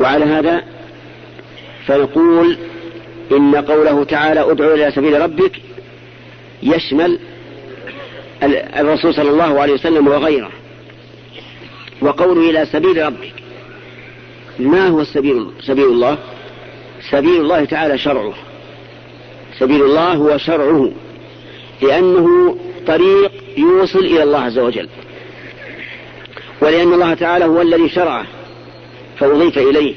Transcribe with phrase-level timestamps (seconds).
[0.00, 0.62] وعلى هذا
[1.86, 2.56] فنقول
[3.32, 5.52] إن قوله تعالى ادعو إلى سبيل ربك
[6.62, 7.18] يشمل
[8.76, 10.50] الرسول صلى الله عليه وسلم وغيره
[12.00, 13.32] وقوله إلى سبيل ربك.
[14.58, 16.18] ما هو السبيل سبيل الله؟
[17.10, 18.34] سبيل الله تعالى شرعه.
[19.58, 20.92] سبيل الله هو شرعه
[21.82, 22.56] لأنه
[22.86, 24.88] طريق يوصل إلى الله عز وجل
[26.60, 28.26] ولأن الله تعالى هو الذي شرعه.
[29.24, 29.94] فأضيف إليه.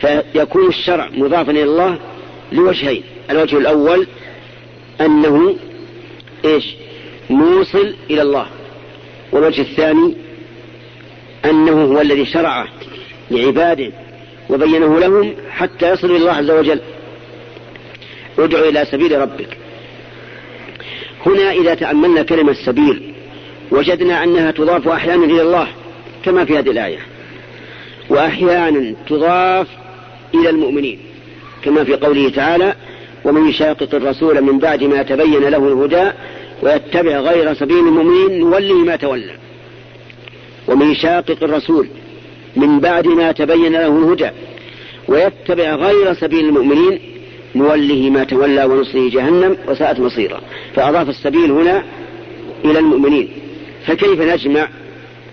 [0.00, 1.98] فيكون الشرع مضافا إلى الله
[2.52, 3.02] لوجهين.
[3.30, 4.06] الوجه الأول
[5.00, 5.56] أنه
[6.44, 6.64] إيش؟
[7.30, 8.46] موصل إلى الله.
[9.32, 10.14] والوجه الثاني
[11.44, 12.68] أنه هو الذي شرعه
[13.30, 13.92] لعباده
[14.50, 16.80] وبينه لهم حتى يصلوا إلى الله عز وجل.
[18.38, 19.56] ادع إلى سبيل ربك.
[21.26, 23.14] هنا إذا تأملنا كلمة سبيل
[23.70, 25.68] وجدنا أنها تضاف أحيانا إلى الله
[26.24, 27.11] كما في هذه الآية.
[28.08, 29.66] وأحيانا تضاف
[30.34, 30.98] إلى المؤمنين
[31.64, 32.74] كما في قوله تعالى
[33.24, 36.10] ومن يشاقق الرسول من بعد ما تبين له الهدى
[36.62, 39.34] ويتبع غير سبيل المؤمنين نوله ما تولى.
[40.68, 41.88] ومن يشاقق الرسول
[42.56, 44.30] من بعد ما تبين له الهدى
[45.08, 47.00] ويتبع غير سبيل المؤمنين
[47.54, 50.40] نوله ما تولى ونصره جهنم وساءت مصيرا
[50.74, 51.84] فأضاف السبيل هنا
[52.64, 53.28] إلى المؤمنين.
[53.86, 54.68] فكيف نجمع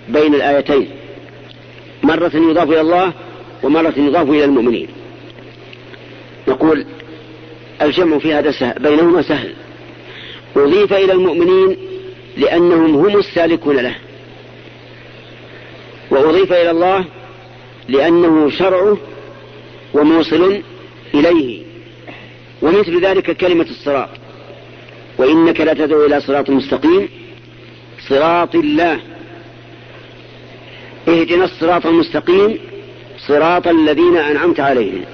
[0.10, 0.88] بين الآيتين؟
[2.04, 3.14] مرة يضاف إلى الله
[3.64, 4.88] ومرة يضاف إلى المؤمنين.
[6.48, 6.86] نقول
[7.82, 9.54] الجمع في هذا سهل بينهما سهل.
[10.56, 11.78] أضيف إلى المؤمنين
[12.38, 13.96] لأنهم هم السالكون له.
[16.12, 17.06] وأضيف إلى الله
[17.90, 18.98] لأنه شرعه
[19.94, 20.62] وموصل
[21.14, 21.64] إليه.
[22.62, 24.10] ومثل ذلك كلمة الصراط.
[25.18, 27.10] وإنك لا تدعو إلى صراط مستقيم.
[28.10, 29.00] صراط الله.
[31.10, 32.60] اهدنا الصراط المستقيم
[33.28, 35.06] صراط الذين أنعمت عليهم.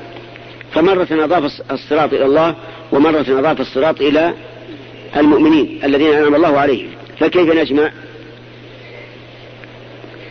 [0.71, 2.55] فمرة أضاف الصراط إلى الله
[2.91, 4.33] ومرة أضاف الصراط إلى
[5.17, 6.89] المؤمنين الذين أنعم الله عليهم.
[7.19, 7.91] فكيف نجمع؟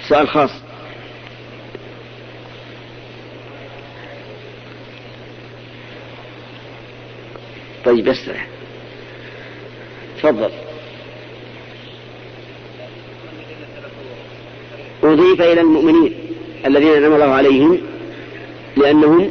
[0.09, 0.51] سؤال خاص.
[7.85, 8.47] طيب اسرع
[10.19, 10.64] تفضل.
[15.05, 16.15] أضيف إلى المؤمنين
[16.67, 17.81] الذين أنعم الله عليهم
[18.77, 19.31] لأنهم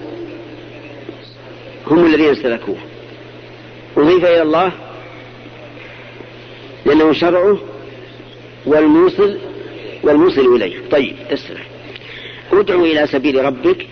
[1.88, 2.78] هم الذين سلكوه
[3.98, 4.72] أضيف إلى الله
[6.86, 7.58] لأنه شرعه
[8.66, 9.38] والموصل
[10.04, 10.76] والموصل إليه.
[10.92, 11.62] طيب اسرع
[12.52, 13.88] ادعو إلى سبيل ربك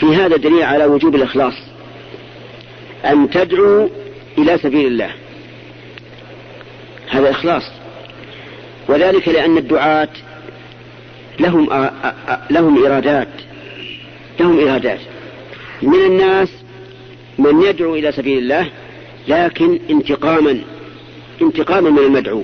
[0.00, 1.54] في هذا دليل على وجوب الإخلاص.
[3.04, 3.90] أن تدعو
[4.38, 5.10] إلى سبيل الله.
[7.08, 7.62] هذا إخلاص.
[8.88, 10.08] وذلك لأن الدعاة
[11.40, 11.90] لهم
[12.50, 13.28] لهم إرادات
[14.40, 15.00] لهم إرادات
[15.82, 16.48] من الناس
[17.38, 18.70] من يدعو إلى سبيل الله
[19.28, 20.58] لكن انتقاما
[21.42, 22.42] انتقاما من المدعو.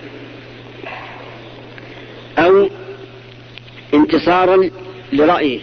[2.38, 2.68] أو
[3.94, 4.70] انتصارا
[5.12, 5.60] لرأيه.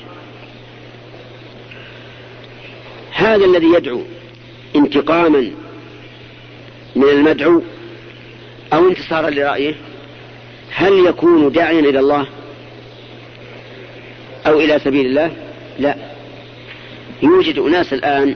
[3.12, 4.02] هذا الذي يدعو
[4.76, 5.52] انتقاما
[6.96, 7.62] من المدعو
[8.74, 9.76] أو انتصارا لرأيه
[10.72, 12.28] هل يكون داعيا إلى الله؟
[14.48, 15.32] أو إلى سبيل الله؟
[15.80, 15.96] لا.
[17.24, 18.36] يوجد أناس الآن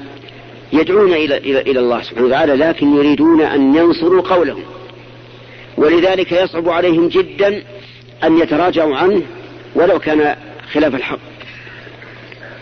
[0.74, 4.64] يدعون إلى, إلى, إلى الله سبحانه وتعالى لكن يريدون أن ينصروا قولهم.
[5.78, 7.64] ولذلك يصعب عليهم جدا
[8.24, 9.22] أن يتراجعوا عنه
[9.76, 10.36] ولو كان
[10.72, 11.20] خلاف الحق.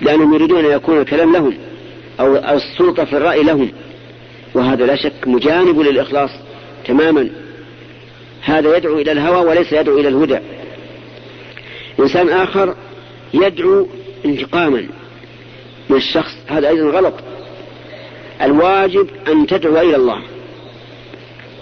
[0.01, 1.53] لأنهم يريدون أن يكون الكلام لهم
[2.19, 3.71] أو السلطة في الرأي لهم.
[4.53, 6.29] وهذا لا شك مجانب للإخلاص
[6.85, 7.29] تماما.
[8.41, 10.39] هذا يدعو إلى الهوى وليس يدعو إلى الهدى.
[11.99, 12.75] إنسان آخر
[13.33, 13.87] يدعو
[14.25, 14.87] انتقاما
[15.89, 16.35] من الشخص.
[16.47, 17.13] هذا أيضا غلط.
[18.41, 20.21] الواجب أن تدعو إلى الله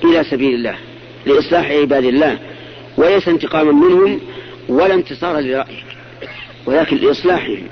[0.03, 0.75] إلى سبيل الله
[1.25, 2.39] لإصلاح عباد الله
[2.97, 4.19] وليس انتقاما منهم
[4.69, 5.85] ولا انتصارا لرأيك
[6.65, 7.67] ولكن لإصلاحهم.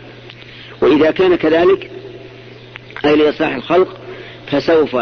[0.82, 1.92] وإذا كان كذلك
[3.06, 3.98] أي لإصلاح الخلق
[4.48, 4.98] فسوف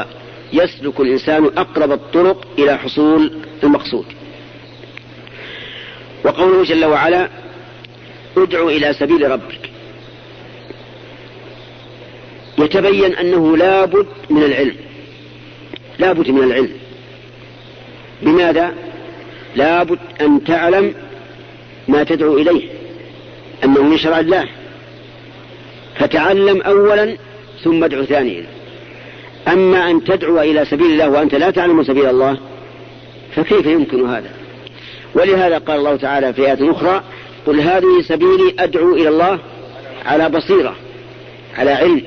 [0.53, 3.33] يسلك الإنسان أقرب الطرق إلى حصول
[3.63, 4.05] المقصود.
[6.25, 7.29] وقوله جل وعلا
[8.37, 9.69] ادع إلى سبيل ربك.
[12.57, 14.75] يتبين أنه لابد من العلم.
[15.99, 16.71] لابد من العلم.
[18.21, 18.73] بماذا؟
[19.55, 20.93] لابد أن تعلم
[21.87, 22.69] ما تدعو إليه.
[23.63, 24.47] أنه من شرع الله.
[25.95, 27.17] فتعلم أولا
[27.63, 28.45] ثم ادعو ثانيا.
[29.47, 32.37] أما أن تدعو إلى سبيل الله وأنت لا تعلم سبيل الله
[33.35, 34.31] فكيف يمكن هذا؟
[35.15, 37.03] ولهذا قال الله تعالى في آية أخرى
[37.47, 39.39] قل هذه سبيلي أدعو إلى الله
[40.05, 40.75] على بصيرة
[41.57, 42.03] على علم.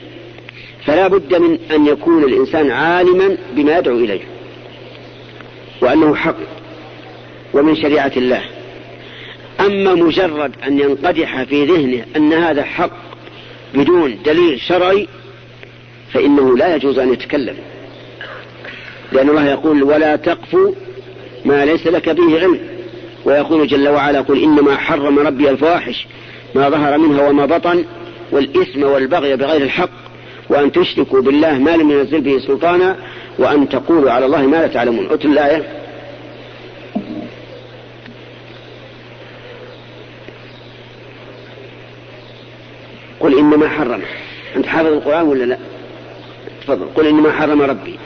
[0.84, 4.20] فلا بد من أن يكون الإنسان عالما بما يدعو إليه
[5.81, 6.36] وأنه حق
[7.54, 8.42] ومن شريعة الله.
[9.60, 12.90] أما مجرد أن ينقدح في ذهنه أن هذا حق
[13.75, 15.08] بدون دليل شرعي
[16.12, 17.56] فإنه لا يجوز أن يتكلم.
[19.12, 20.56] لأن الله يقول ولا تقف
[21.44, 22.73] ما ليس لك به علم.
[23.24, 26.06] ويقول جل وعلا قل إنما حرم ربي الفواحش
[26.54, 27.84] ما ظهر منها وما بطن
[28.32, 29.90] والإثم والبغي بغير الحق
[30.48, 32.96] وأن تشركوا بالله ما لم ينزل به سلطانا
[33.38, 35.08] وأن تقولوا على الله ما لا تعلمون.
[35.10, 35.62] أتل الآية.
[43.20, 44.02] قل إنما حرم.
[44.56, 45.58] أنت حافظ القرآن ولا لا؟
[46.62, 46.86] تفضل.
[46.94, 47.98] قل إنما حرم ربي.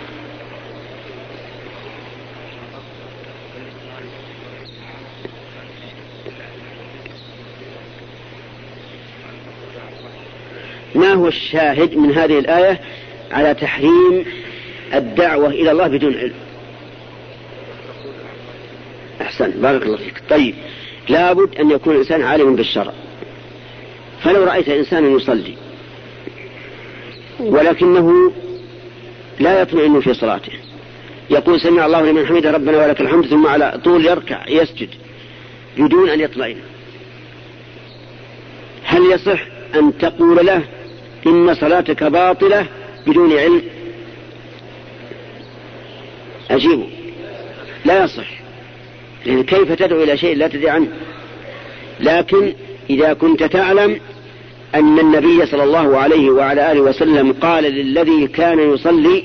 [10.99, 12.81] ما هو الشاهد من هذه الآية
[13.31, 14.25] على تحريم
[14.95, 16.35] الدعوة إلى الله بدون علم؟
[19.21, 20.23] أحسن بارك الله فيك.
[20.31, 20.55] طيب
[21.09, 22.93] لابد أن يكون الإنسان عالما بالشرع.
[24.23, 25.55] فلو رأيت إنسانا يصلي
[27.41, 28.33] ولكنه
[29.41, 30.53] لا يطمئن في صلاته
[31.31, 34.89] يقول سمع الله لمن حمد ربنا ولك الحمد ثم على طول يركع يسجد
[35.79, 36.57] بدون أن يطمئن.
[38.85, 39.41] هل يصح
[39.75, 40.63] أن تقول له
[41.27, 42.67] إن صلاتك باطلة
[43.07, 43.63] بدون علم.
[46.51, 46.87] أجيبه.
[47.85, 48.27] لا يصح.
[49.27, 50.89] لأن كيف تدعو إلى شيء لا تدري عنه.
[52.01, 52.53] لكن
[52.91, 54.01] إذا كنت تعلم
[54.75, 59.25] أن النبي صلى الله عليه وعلى آله وسلم قال للذي كان يصلي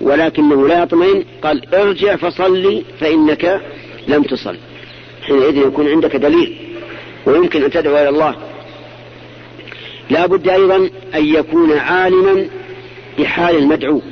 [0.00, 3.60] ولكنه لا يطمئن قال ارجع فصلي فإنك
[4.08, 4.56] لم تصل.
[5.22, 6.56] حينئذ يكون عندك دليل.
[7.26, 8.36] ويمكن أن تدعو إلى الله.
[10.10, 10.76] لا بد أيضا
[11.14, 12.46] أن يكون عالما
[13.18, 14.02] بحال المدعو.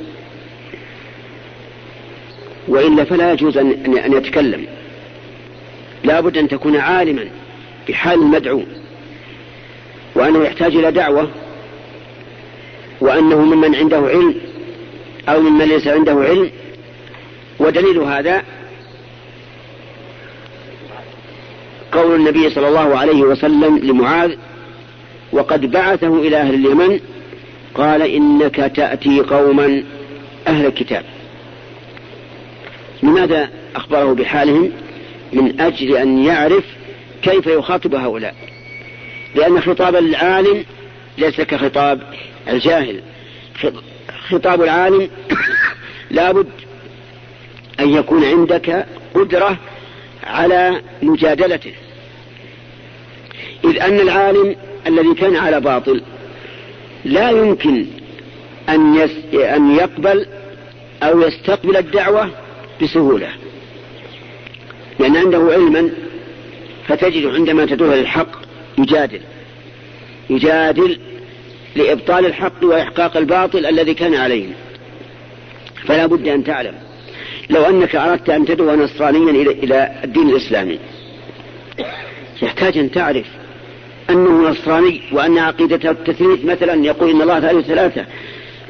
[2.67, 4.65] وإلا فلا يجوز أن يتكلم.
[6.03, 7.25] لا بد أن تكون عالما
[7.89, 8.63] بحال المدعو.
[10.15, 11.29] وأنه يحتاج إلى دعوة.
[13.01, 14.35] وأنه ممن عنده علم
[15.29, 16.51] أو ممن ليس عنده علم.
[17.59, 18.43] ودليل هذا
[21.91, 24.35] قول النبي صلى الله عليه وسلم لمعاذ
[25.31, 26.99] وقد بعثه إلى أهل اليمن
[27.75, 29.83] قال إنك تأتي قوما
[30.47, 31.03] أهل الكتاب.
[33.03, 34.71] لماذا أخبره بحالهم؟
[35.33, 36.63] من أجل أن يعرف
[37.21, 38.35] كيف يخاطب هؤلاء.
[39.35, 40.65] لأن خطاب العالم
[41.17, 42.01] ليس كخطاب
[42.49, 43.01] الجاهل.
[44.29, 45.09] خطاب العالم
[46.11, 46.49] لابد
[47.79, 49.57] أن يكون عندك قدرة
[50.23, 51.73] على مجادلته.
[53.63, 54.55] إذ أن العالم
[54.87, 56.01] الذي كان على باطل
[57.05, 57.85] لا يمكن
[58.69, 60.25] أن, يس أن يقبل
[61.03, 62.29] أو يستقبل الدعوة
[62.81, 63.29] بسهولة
[64.99, 65.89] لأن عنده علما
[66.87, 68.29] فتجد عندما تدعو للحق
[68.77, 69.21] يجادل
[70.29, 70.99] يجادل
[71.75, 74.47] لإبطال الحق وإحقاق الباطل الذي كان عليه.
[75.85, 76.75] فلا بد أن تعلم
[77.49, 80.79] لو أنك أردت أن تدعو نصرانيا إلى الدين الإسلامي
[82.41, 83.25] يحتاج أن تعرف
[84.09, 88.05] أنه نصراني وأن عقيدته التثليث مثلا يقول إن الله ثالث ثلاثة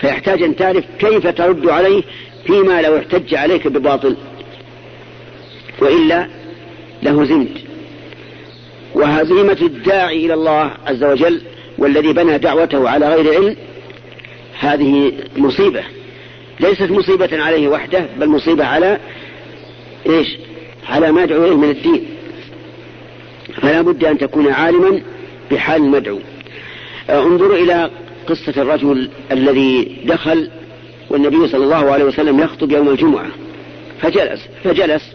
[0.02, 2.04] فيحتاج أن تعرف كيف ترد عليه
[2.46, 4.18] فيما لو احتج عليك بباطل
[5.82, 6.28] وإلا
[7.04, 7.68] لهزمت
[8.94, 11.42] وهزيمة الداعي إلى الله عز وجل
[11.78, 13.56] والذي بنى دعوته على غير علم
[14.60, 15.84] هذه مصيبة.
[16.60, 19.00] ليست مصيبة عليه وحده بل مصيبة على
[20.10, 20.28] إيش؟
[20.90, 22.06] على ما يدعو إليه من الدين.
[23.62, 25.02] فلا بد أن تكون عالما
[25.52, 26.20] بحال المدعو
[27.10, 27.90] آه، انظروا إلى
[28.28, 30.50] قصة الرجل الذي دخل
[31.10, 33.28] والنبي صلى الله عليه وسلم يخطب يوم الجمعة.
[34.02, 35.14] فجلس فجلس.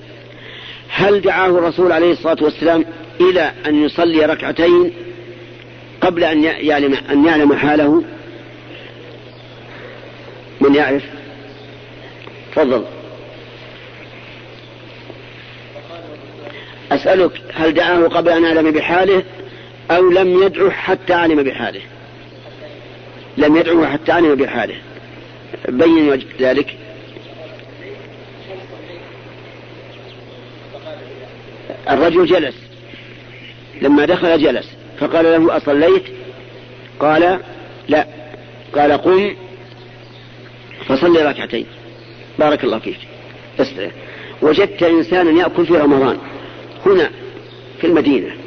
[0.89, 2.85] هل دعاه الرسول عليه الصلاة والسلام
[3.21, 4.93] إلى أن يصلي ركعتين
[6.01, 8.03] قبل أن يعلم أن يعلم حاله؟
[10.61, 11.03] من يعرف؟
[12.53, 12.85] تفضل.
[16.93, 19.23] أسألك هل دعاه قبل أن يعلم بحاله؟
[19.91, 21.81] أو لم يدعه حتى علم بحاله.
[23.37, 24.77] لم يدعه حتى علم بحاله.
[25.69, 26.79] بين ذلك.
[31.91, 32.55] الرجل جلس.
[33.83, 34.67] لما دخل جلس.
[35.01, 36.05] فقال له أصليت؟
[37.01, 37.41] قال
[37.89, 38.07] لا.
[38.75, 39.35] قال قم.
[40.89, 41.67] فصلي ركعتين.
[42.39, 42.99] بارك الله فيك.
[44.43, 46.19] وجدت إنسانا يأكل في رمضان.
[46.87, 47.11] هنا
[47.81, 48.42] في المدينة.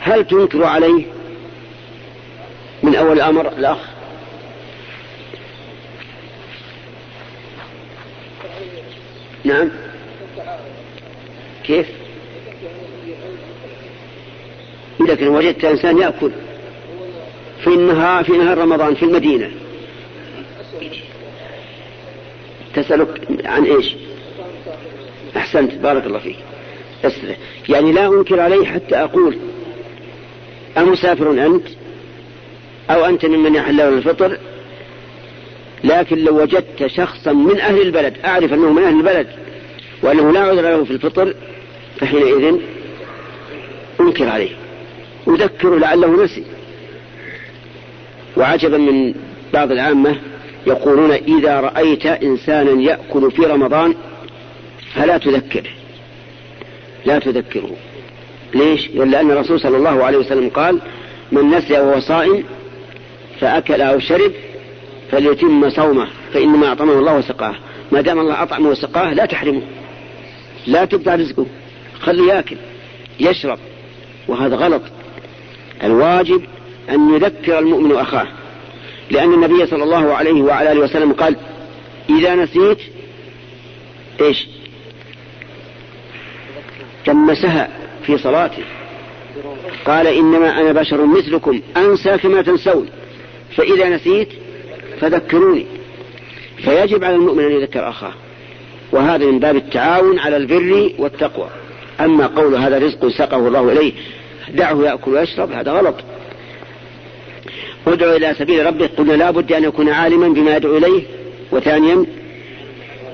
[0.00, 1.04] هل تنكر عليه
[2.82, 3.78] من أول الأمر الأخ؟
[9.44, 9.70] نعم.
[11.64, 11.86] كيف؟
[15.00, 16.30] لكن وجدت إنسان يأكل
[17.64, 19.50] في النهار في نهار رمضان في المدينة.
[22.74, 23.94] تسألك عن إيش؟
[25.36, 26.36] أحسنت بارك الله فيك.
[27.68, 29.38] يعني لا أنكر عليه حتى أقول
[30.82, 31.66] أمسافر أنت؟
[32.90, 34.38] أو أنت ممن يحل الفطر؟
[35.84, 39.28] لكن لو وجدت شخصا من أهل البلد أعرف أنه من أهل البلد
[40.02, 41.34] وأنه لا عذر له في الفطر
[41.96, 42.54] فحينئذ
[44.00, 44.50] أنكر عليه.
[45.28, 46.44] أذكر لعله نسي.
[48.36, 49.14] وعجبا من
[49.52, 50.16] بعض العامة
[50.66, 53.94] يقولون إذا رأيت إنسانا يأكل في رمضان
[54.94, 55.70] فلا تذكره.
[57.04, 57.76] لا تذكره.
[58.54, 60.80] ليش؟ لأن الرسول صلى الله عليه وسلم قال
[61.32, 62.44] من نسي وهو صائم
[63.40, 64.32] فأكل أو شرب
[65.10, 67.54] فليتم صومه فإنما أطعمه الله وسقاه.
[67.92, 69.62] ما دام الله أطعمه وسقاه لا تحرمه
[70.66, 71.46] لا تقطع رزقه
[72.00, 72.56] خليه يأكل
[73.20, 73.58] يشرب.
[74.28, 74.82] وهذا غلط.
[75.84, 76.42] الواجب
[76.90, 78.26] أن يذكر المؤمن أخاه.
[79.10, 81.36] لأن النبي صلى الله عليه وعلى آله وسلم قال
[82.10, 82.78] إذا نسيت
[84.20, 84.46] إيش؟
[87.04, 87.77] تمسها.
[88.08, 88.62] في صلاته
[89.84, 92.88] قال إنما أنا بشر مثلكم أنسى كما تنسون.
[93.56, 94.28] فإذا نسيت
[95.00, 95.66] فذكروني.
[96.56, 98.12] فيجب على المؤمن أن يذكر أخاه.
[98.92, 101.48] وهذا من باب التعاون على البر والتقوى.
[102.00, 103.92] أما قول هذا رزق سقه الله إليه
[104.54, 105.94] دعه يأكل ويشرب هذا غلط.
[107.86, 108.90] ادعو إلى سبيل ربك.
[108.98, 111.02] قلنا لا بد أن يكون عالما بما يدعو إليه.
[111.52, 112.06] وثانيا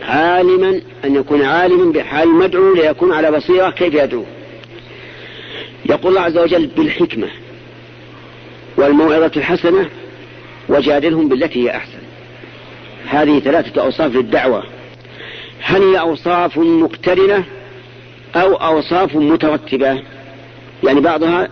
[0.03, 4.25] عالما أن يكون عالما بحال المدعو ليكون على بصيرة كيف يدعو.
[5.91, 7.29] يقول الله عز وجل بالحكمة
[8.77, 9.89] والموعظة الحسنة
[10.69, 11.99] وجادلهم بالتي هي أحسن.
[13.07, 14.65] هذه ثلاثة أوصاف للدعوة.
[15.61, 17.45] هل هي أوصاف مقترنة
[18.37, 20.03] أو أوصاف مترتبة؟
[20.85, 21.49] يعني بعضها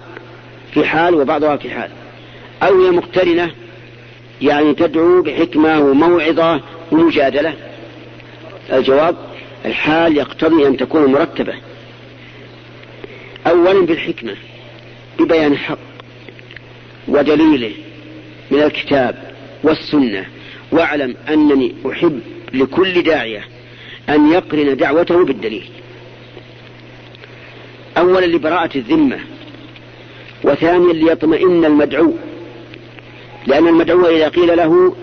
[0.75, 1.91] في حال وبعضها في حال.
[2.63, 3.51] أو هي مقترنة
[4.43, 6.61] يعني تدعو بحكمة وموعظة
[6.93, 7.55] ومجادلة.
[8.73, 9.17] الجواب
[9.65, 11.55] الحال يقتضي أن تكون مرتبة.
[13.47, 14.35] أولا بالحكمة
[15.19, 15.79] ببيان الحق
[17.09, 17.73] ودليله
[18.51, 19.33] من الكتاب
[19.63, 20.27] والسنة.
[20.73, 22.21] واعلم أنني أحب
[22.55, 23.45] لكل داعية
[24.09, 25.65] أن يقرن دعوته بالدليل.
[27.99, 29.19] أولا لبراءة الذمة
[30.45, 32.15] وثانيا ليطمئن المدعو.
[33.47, 34.95] لأن المدعو إذا قيل له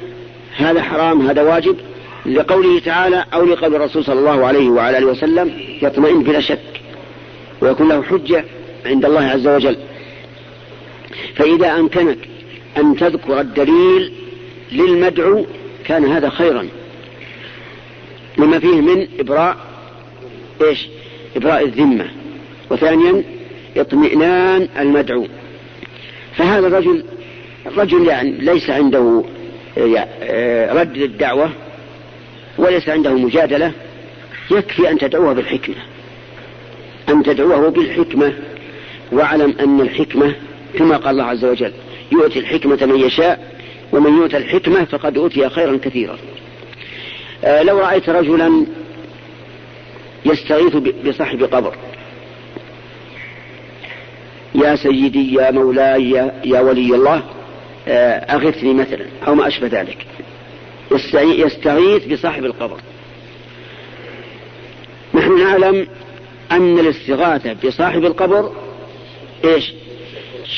[0.55, 1.77] هذا حرام هذا واجب
[2.25, 6.68] لقوله تعالى أو لقول الرسول صلى الله عليه وعلى آله وسلم يطمئن بلا شك.
[7.61, 8.45] ويكون له حجة
[8.85, 9.77] عند الله عز وجل.
[11.35, 12.17] فإذا أمكنك
[12.77, 14.13] أن تذكر الدليل
[14.71, 15.45] للمدعو
[15.85, 16.67] كان هذا خيرا.
[18.37, 19.57] لما فيه من إبراء
[20.61, 20.87] إيش؟
[21.35, 22.05] إبراء الذمة.
[22.69, 23.23] وثانيا
[23.77, 25.27] اطمئنان المدعو.
[26.35, 27.03] فهذا الرجل
[27.77, 29.23] رجل يعني ليس عنده
[29.77, 31.49] آه، رد للدعوة
[32.57, 33.71] وليس عنده مجادلة
[34.51, 35.75] يكفي أن تدعوه بالحكمة.
[37.09, 38.33] أن تدعوه بالحكمة
[39.11, 40.35] واعلم أن الحكمة
[40.77, 41.71] كما قال الله عز وجل
[42.11, 43.55] يؤتي الحكمة من يشاء
[43.91, 46.17] ومن يؤتى الحكمة فقد أوتي خيرا كثيرا.
[47.43, 48.65] آه لو رأيت رجلا
[50.25, 51.75] يستغيث بصاحب قبر
[54.55, 56.09] يا سيدي يا مولاي
[56.45, 57.23] يا, ولي الله
[57.87, 60.05] آه أغثني مثلا أو ما أشبه ذلك.
[61.15, 62.81] يستغيث بصاحب القبر.
[65.13, 65.87] نحن نعلم
[66.51, 68.51] أن الاستغاثة بصاحب القبر
[69.45, 69.73] إيش؟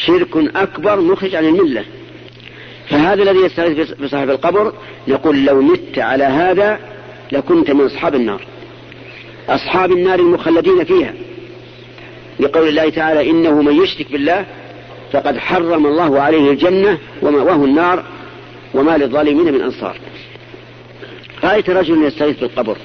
[0.06, 1.86] شرك أكبر مخرج عن الملة.
[2.90, 4.74] فهذا الذي يستغيث بصاحب القبر
[5.08, 6.80] نقول لو مت على هذا
[7.32, 8.42] لكنت من أصحاب النار.
[9.50, 11.14] أصحاب النار المخلدين فيها.
[12.40, 14.46] لقول الله تعالى إنه من يشرك بالله
[15.12, 18.04] فقد حرم الله عليه الجنة ومأواه النار
[18.74, 19.98] وما للظالمين من أنصار.
[21.44, 22.78] رأيت رجل يستغيث بالقبر.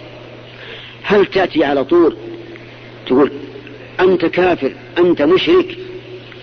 [1.03, 2.17] هل تأتي على طول
[3.07, 3.33] تقول
[4.01, 5.79] أنت كافر أنت مشرك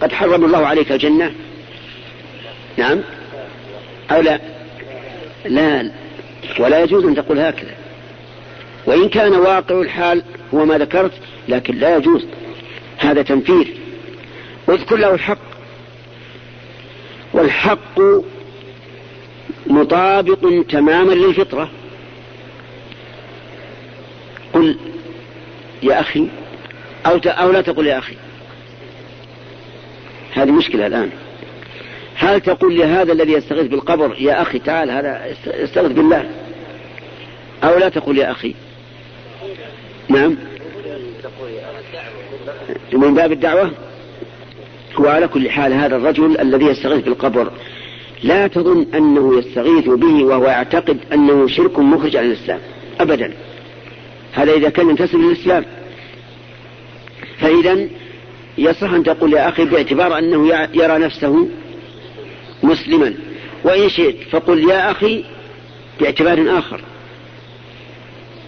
[0.02, 1.34] قد حرم الله عليك الجنة؟
[2.78, 3.02] نعم.
[4.12, 4.40] أو لا؟
[5.46, 5.92] لا.
[6.60, 7.76] ولا يجوز أن تقول هكذا.
[8.86, 11.12] وإن كان واقع الحال هو ما ذكرت
[11.50, 12.26] لكن لا يجوز.
[12.98, 13.74] هذا تنفير.
[14.70, 15.38] اذكر له الحق.
[17.34, 18.00] والحق
[19.68, 21.70] مطابق تماما للفطرة.
[24.54, 24.78] قل
[25.84, 26.28] يا أخي
[27.06, 28.16] أو, أو لا تقل يا أخي.
[30.34, 31.10] هذه مشكلة الآن.
[32.16, 36.30] هل تقول لهذا الذي يستغيث بالقبر يا أخي تعال هذا يستغيث بالله.
[37.64, 38.56] أو لا تقول يا أخي.
[40.10, 40.38] نعم.
[42.94, 43.72] من باب الدعوة
[44.96, 47.52] هو على كل حال هذا الرجل الذي يستغيث بالقبر.
[48.24, 52.60] لا تظن أنه يستغيث به وهو يعتقد أنه شرك مخرج عن الإسلام.
[53.00, 53.34] أبدا.
[54.34, 55.66] هذا إذا كان ينتسب للإسلام
[57.44, 57.88] فإذا
[58.58, 61.50] يصح أن تقول يا أخي باعتبار أنه يرى نفسه
[62.64, 63.14] مسلما.
[63.64, 65.26] وإن شئت فقل يا أخي
[66.00, 66.82] باعتبار آخر.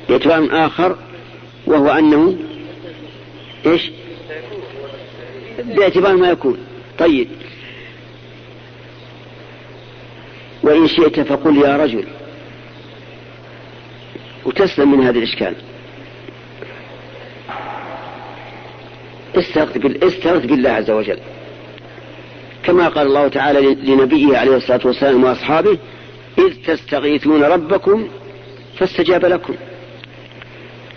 [0.09, 0.95] باعتبار آخر
[1.65, 2.37] وهو أنه
[3.65, 3.91] إيش؟
[5.59, 6.57] باعتبار ما يكون.
[6.99, 7.27] طيب.
[10.63, 12.05] وإن شئت فقل يا رجل.
[14.45, 15.55] وتسلم من هذا الإشكال.
[19.37, 21.17] استغث بالله عز وجل.
[22.63, 25.77] كما قال الله تعالى لنبيه عليه الصلاة والسلام وأصحابه
[26.37, 28.07] إذ تستغيثون ربكم
[28.77, 29.55] فاستجاب لكم.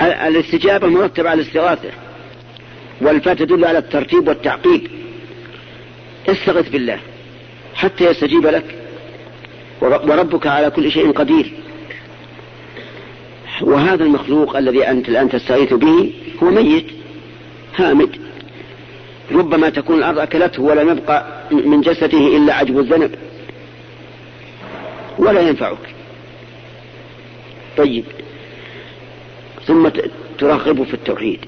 [0.02, 1.90] الاستجابة مرتبة على الاستغاثة
[3.00, 4.90] والفاء تدل على الترتيب والتعقيب
[6.28, 7.00] استغث بالله
[7.74, 8.64] حتى يستجيب لك
[9.80, 11.52] وربك على كل شيء قدير.
[13.62, 16.86] وهذا المخلوق الذي أنت الآن تستغيث به هو ميت
[17.76, 18.27] هامد.
[19.32, 23.14] ربما تكون الأرض أكلته ولم يبقى من جسده إلا عجب الذنب.
[25.18, 25.94] ولا ينفعك.
[27.76, 28.04] طيب.
[29.66, 29.88] ثم
[30.38, 31.38] ترغب في التوحيد.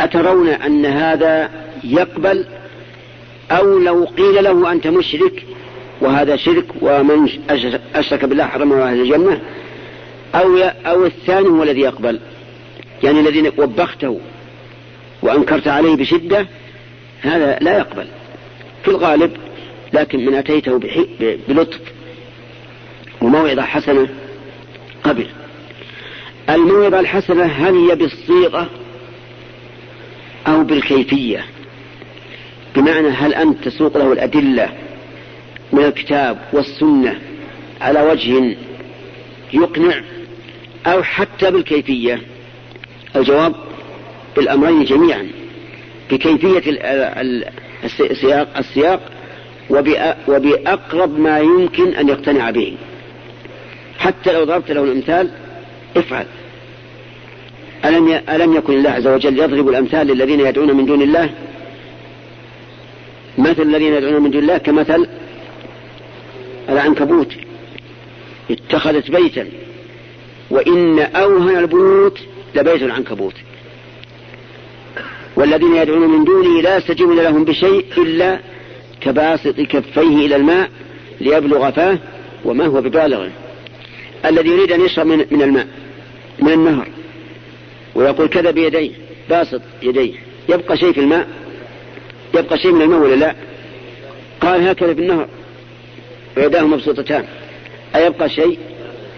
[0.00, 1.50] أترون أن هذا
[1.84, 2.46] يقبل؟
[3.50, 5.46] أو لو قيل له أنت مشرك
[6.00, 7.28] وهذا شرك ومن
[7.94, 9.40] أشرك بالله حرم أهل الجنة
[10.34, 12.20] أو أو الثاني هو الذي يقبل؟
[13.02, 14.20] يعني الذي وبخته.
[15.22, 16.46] وأنكرت عليه بشدة
[17.20, 18.06] هذا لا يقبل.
[18.82, 19.36] في الغالب
[19.92, 20.80] لكن من أتيته
[21.48, 21.80] بلطف
[23.20, 24.08] وموعظة حسنة
[25.04, 25.26] قبل.
[26.50, 28.70] الموعظة الحسنة هل هي بالصيغة
[30.46, 31.44] أو بالكيفية؟
[32.76, 34.68] بمعنى هل أنت تسوق له الأدلة
[35.72, 37.18] من الكتاب والسنة
[37.80, 38.56] على وجه
[39.52, 40.02] يقنع
[40.86, 42.22] أو حتى بالكيفية؟
[43.16, 43.54] الجواب
[44.36, 45.28] بالأمرين جميعا
[46.10, 46.62] بكيفية
[47.84, 49.00] السياق, السياق
[50.28, 52.76] وبأقرب ما يمكن أن يقتنع به.
[53.98, 55.30] حتى لو ضربت له الأمثال
[55.96, 56.26] افعل.
[57.84, 61.30] ألم, ألم يكن الله عز وجل يضرب الأمثال للذين يدعون من دون الله؟
[63.38, 65.08] مثل الذين يدعون من دون الله كمثل
[66.68, 67.32] العنكبوت.
[68.50, 69.48] اتخذت بيتا
[70.50, 72.18] وإن أوهن البيوت
[72.54, 73.34] لبيت العنكبوت.
[75.40, 78.38] والذين يدعون من دونه لا يستجيبون لهم بشيء إلا
[79.00, 80.70] كباسط كفيه إلى الماء
[81.20, 81.98] ليبلغ فاه
[82.44, 83.30] وما هو ببالغه.
[84.24, 85.66] الذي يريد أن يشرب من, الماء
[86.42, 86.88] من النهر.
[87.94, 88.90] ويقول كذا بيديه
[89.30, 90.12] باسط يديه.
[90.48, 91.28] يبقى شيء في الماء؟
[92.34, 93.34] يبقى شيء من الماء ولا لا؟
[94.40, 95.28] قال هكذا في النهر.
[96.36, 97.24] ويداه مبسوطتان.
[97.96, 98.58] أيبقى شيء؟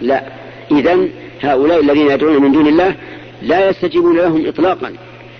[0.01, 0.23] لا.
[0.71, 1.07] إذا
[1.41, 2.95] هؤلاء الذين يدعون من دون الله
[3.41, 4.93] لا يستجيبون لهم إطلاقا.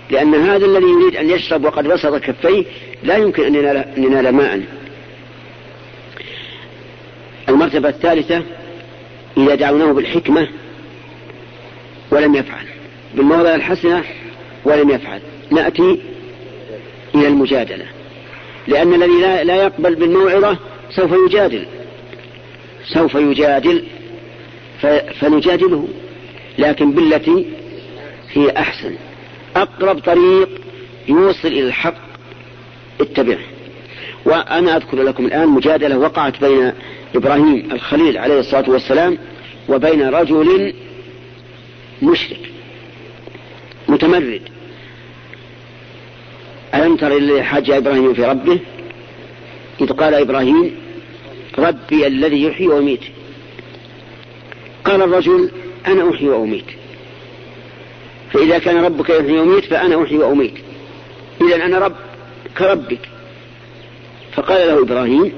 [0.10, 2.66] لأن هذا الذي يريد أن يشرب وقد بسط كفيه
[3.04, 4.62] لا يمكن أن ينال, أن ينال ماء.
[7.50, 8.44] المرتبة الثالثة
[9.38, 10.48] إذا دعوناه بالحكمة
[12.12, 12.66] ولم يفعل.
[13.16, 14.04] بالموضع الحسنة
[14.66, 15.22] ولم يفعل.
[15.52, 16.02] نأتي
[17.16, 17.86] إلى المجادلة.
[18.68, 20.58] لأن الذي لا, لا يقبل بالموعظة
[20.90, 21.66] سوف يجادل.
[22.94, 23.84] سوف يجادل
[25.20, 25.88] فنجادله.
[26.58, 27.46] لكن بالتي
[28.34, 28.96] هي أحسن.
[29.56, 30.50] أقرب طريق
[31.08, 31.96] يوصل إلى الحق
[33.02, 33.40] اتبعه.
[34.26, 36.72] وأنا أذكر لكم الآن مجادلة وقعت بين
[37.16, 39.18] إبراهيم الخليل عليه الصلاة والسلام
[39.70, 40.74] وبين رجل
[42.02, 42.40] مشرك
[43.88, 44.42] متمرد.
[46.76, 48.60] ألم تر إلى حاج إبراهيم في ربه؟
[49.82, 50.76] إذ قال إبراهيم
[51.60, 53.02] ربي الذي يحيي ويميت.
[54.86, 55.52] قال الرجل
[55.88, 56.66] أنا أحيي وأميت.
[58.34, 60.54] فإذا كان ربك يحيي ويميت فأنا أحيي وأميت.
[61.42, 61.96] إذا أنا رب
[62.58, 63.00] كربك.
[64.34, 65.34] فقال له إبراهيم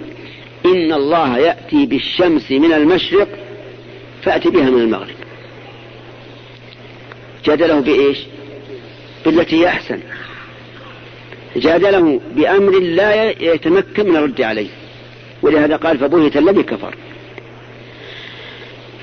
[0.66, 3.28] إن الله يأتي بالشمس من المشرق
[4.24, 5.16] فأتي بها من المغرب.
[7.46, 8.18] جادله بإيش؟
[9.26, 10.00] بالتي هي أحسن.
[11.56, 14.70] جادله بأمر لا يتمكن من الرد عليه.
[15.42, 16.96] ولهذا قال فبهت الذي كفر.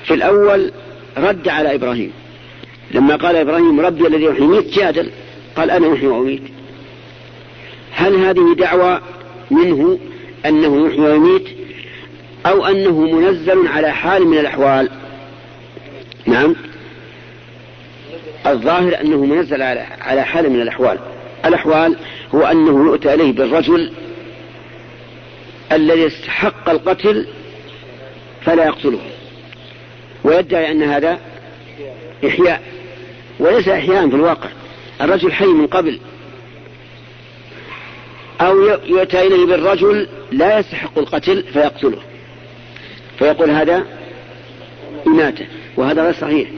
[0.05, 0.71] في الأول
[1.17, 2.11] رد على إبراهيم.
[2.91, 5.09] لما قال إبراهيم ربي الذي يحيي ويميت جادل
[5.55, 6.41] قال أنا أحيي وأميت.
[7.91, 9.01] هل هذه دعوة
[9.51, 9.99] منه
[10.45, 11.47] أنه يحيي ويميت
[12.45, 14.89] أو أنه منزل على حال من الأحوال؟
[16.25, 16.55] نعم.
[18.47, 19.61] الظاهر أنه منزل
[20.01, 20.99] على حال من الأحوال.
[21.45, 21.95] الأحوال
[22.35, 23.93] هو أنه يؤتى إليه بالرجل
[25.71, 27.27] الذي استحق القتل
[28.41, 28.99] فلا يقتله.
[30.23, 31.19] ويدعي أن هذا
[32.25, 32.61] إحياء
[33.39, 34.49] وليس إحياء في الواقع.
[35.01, 35.99] الرجل حي من قبل.
[38.41, 41.99] أو يؤتى إليه بالرجل لا يستحق القتل فيقتله.
[43.19, 43.85] فيقول هذا
[45.07, 45.45] إماتة
[45.77, 46.49] وهذا غير صحيح.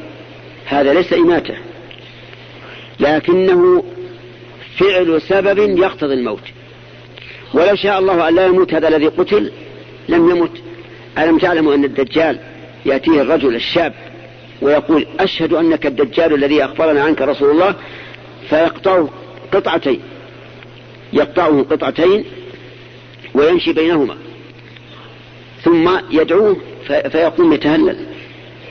[0.65, 1.55] هذا ليس إماتة.
[2.99, 3.83] لكنه
[4.77, 6.43] فعل سبب يقتضي الموت.
[7.53, 9.51] ولو شاء الله أن لا يموت هذا الذي قتل
[10.09, 10.51] لم يمت.
[11.17, 12.39] ألم تعلموا أن الدجال
[12.85, 13.93] يأتيه الرجل الشاب
[14.61, 17.75] ويقول أشهد أنك الدجال الذي أخبرنا عنك رسول الله
[18.49, 19.09] فيقطعه
[19.53, 19.99] قطعتين.
[21.13, 22.25] يقطعه قطعتين
[23.33, 24.17] ويمشي بينهما.
[25.63, 27.97] ثم يدعوه فيقوم يتهلل.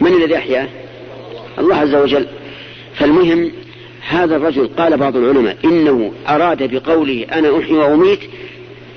[0.01, 0.68] من الذي أحياه
[1.59, 2.27] الله عز وجل.
[2.94, 3.53] فالمهم
[4.09, 8.20] هذا الرجل قال بعض العلماء إنه أراد بقوله أنا أحيي وأميت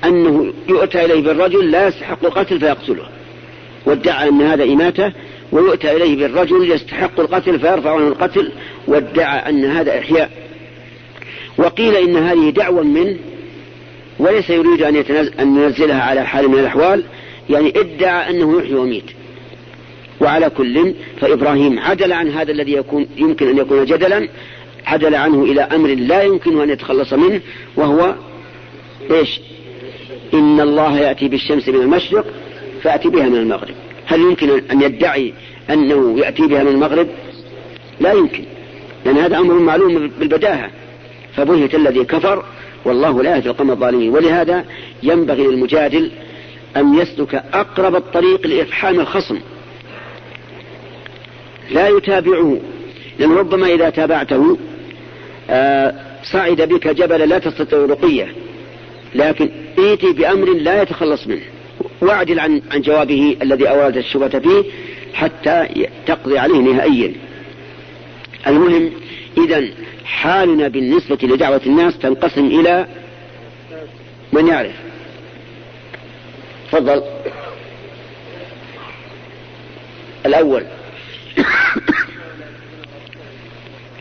[0.04, 3.08] أنه يؤتى إليه بالرجل لا يستحق القتل فيقتله.
[3.86, 5.12] وادعى أن هذا إماتة
[5.52, 8.52] ويؤتى إليه بالرجل يستحق القتل فيرفع عنه القتل
[8.86, 10.30] وادعى أن هذا إحياء.
[11.58, 13.16] وقيل إن هذه دعوة منه
[14.18, 14.96] وليس يريد أن,
[15.40, 17.04] أن ينزلها على حال من الأحوال
[17.50, 19.04] يعني ادعى أنه يحيي ويميت.
[20.20, 24.28] وعلى كل فإبراهيم عدل عن هذا الذي يكون يمكن أن يكون جدلا
[24.86, 27.40] عدل عنه إلى أمر لا يمكن أن يتخلص منه
[27.76, 28.14] وهو
[29.10, 29.40] إيش؟
[30.34, 32.26] إن الله يأتي بالشمس من المشرق
[32.82, 33.74] فأتي بها من المغرب.
[34.08, 35.34] هل يمكن أن يدعي
[35.70, 37.08] أنه يأتي بها من المغرب؟
[38.00, 38.44] لا يمكن
[39.04, 40.70] لأن هذا أمر معلوم بالبداهة.
[41.36, 42.44] فبهت الذي كفر
[42.84, 44.10] والله لا يهدي القوم الظالمين.
[44.10, 44.64] ولهذا
[45.02, 46.10] ينبغي للمجادل
[46.76, 49.38] أن يسلك أقرب الطريق لإفحام الخصم.
[51.70, 52.58] لا يتابعه
[53.18, 54.58] لأن ربما إذا تابعته
[55.50, 55.94] آه،
[56.32, 58.32] صعد بك جبل لا تستطيع رقية.
[59.14, 61.57] لكن ائتي بأمر لا يتخلص منه.
[62.00, 64.64] واعدل عن عن جوابه الذي أورد الشبهة فيه
[65.14, 67.12] حتى تقضي عليه نهائيا.
[68.46, 68.90] المهم
[69.38, 69.68] إذا
[70.04, 72.86] حالنا بالنسبة لدعوة الناس تنقسم إلى
[74.32, 74.74] من يعرف.
[76.72, 77.02] تفضل.
[80.26, 80.64] الأول.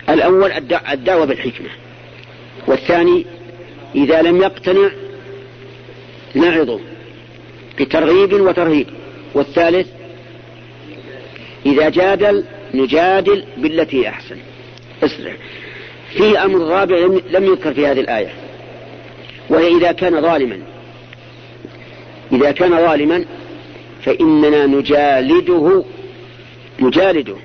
[0.10, 0.52] الأول
[0.92, 1.70] الدعوة بالحكمة.
[2.68, 3.26] والثاني
[3.96, 4.90] إذا لم يقتنع
[6.36, 6.80] نعظه.
[7.80, 8.88] بترغيب وترهيب.
[9.34, 9.88] والثالث
[11.66, 14.38] إذا جادل نجادل بالتي أحسن.
[15.04, 15.34] اسرع.
[16.18, 16.98] في أمر رابع
[17.32, 18.30] لم يذكر في هذه الآية
[19.50, 20.60] وهي إذا كان ظالما.
[22.32, 23.26] إذا كان ظالما
[24.04, 25.84] فإننا نجالده
[26.80, 27.36] نجالده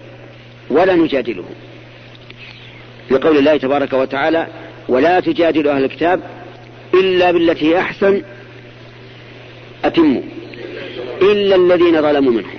[0.70, 1.44] ولا نجادله.
[3.10, 4.46] لقول الله تبارك وتعالى
[4.88, 6.20] ولا تجادلوا أهل الكتاب
[6.94, 8.22] إلا بالتي أحسن
[9.84, 10.22] أتموا
[11.22, 12.54] إلا الذين ظلموا منهم.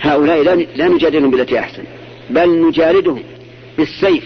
[0.00, 1.82] هؤلاء لا نجادلهم بالتي أحسن
[2.30, 3.22] بل نجالدهم
[3.78, 4.24] بالسيف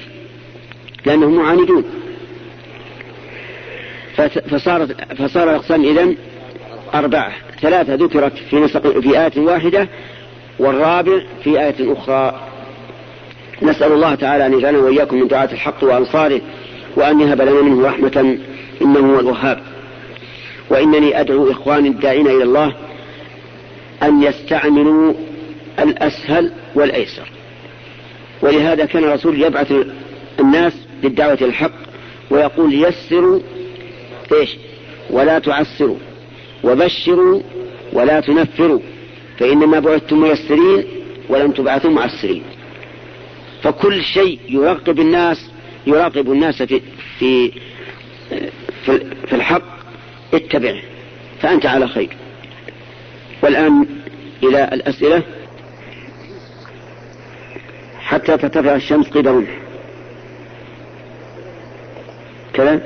[1.07, 1.85] لأنهم معاندون.
[4.51, 6.17] فصارت فصار الأقسام إذن
[6.95, 7.33] أربعة.
[7.61, 9.89] ثلاثة ذكرت في نسق في آية واحدة
[10.59, 12.49] والرابع في آية أخرى.
[13.63, 16.41] نسأل الله تعالى أن يجعلنا وإياكم من دعاة الحق وأنصاره
[16.97, 18.39] وأن يهب لنا منه رحمة
[18.83, 19.63] إنه هو الوهاب.
[20.73, 22.75] وإنني أدعو إخواني الداعين إلى الله
[24.03, 25.15] أن يستعملوا
[25.79, 27.29] الأسهل والأيسر.
[28.43, 29.73] ولهذا كان الرسول يبعث
[30.41, 31.73] الناس للدعوة الحق
[32.31, 33.41] ويقول يسروا
[34.33, 34.57] إيش؟
[35.11, 35.97] ولا تعسروا
[36.65, 37.43] وبشروا
[37.93, 38.81] ولا تنفروا
[39.39, 40.85] فإنما بعثتم ميسرين
[41.29, 42.43] ولم تبعثوا معسرين.
[43.63, 45.51] فكل شيء يراقب الناس
[45.87, 46.81] يراقب الناس في
[47.19, 47.53] في
[49.27, 49.72] في الحق
[50.35, 50.81] اتبعه
[51.41, 52.17] فأنت على خير.
[53.43, 53.87] والآن
[54.43, 55.23] إلى الأسئلة.
[58.01, 59.49] حتى ترتفع الشمس قيد رمح
[62.55, 62.81] كذا.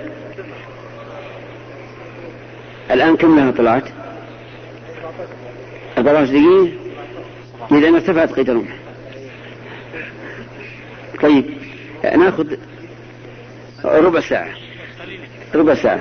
[2.90, 3.84] الآن كم لها طلعت؟
[5.98, 6.68] 14 دقيقة؟
[7.72, 8.76] إذا ارتفعت قيد رمح
[11.22, 11.44] طيب
[12.04, 12.56] ناخذ
[13.84, 14.54] ربع ساعة.
[15.54, 16.00] ربع ساعة.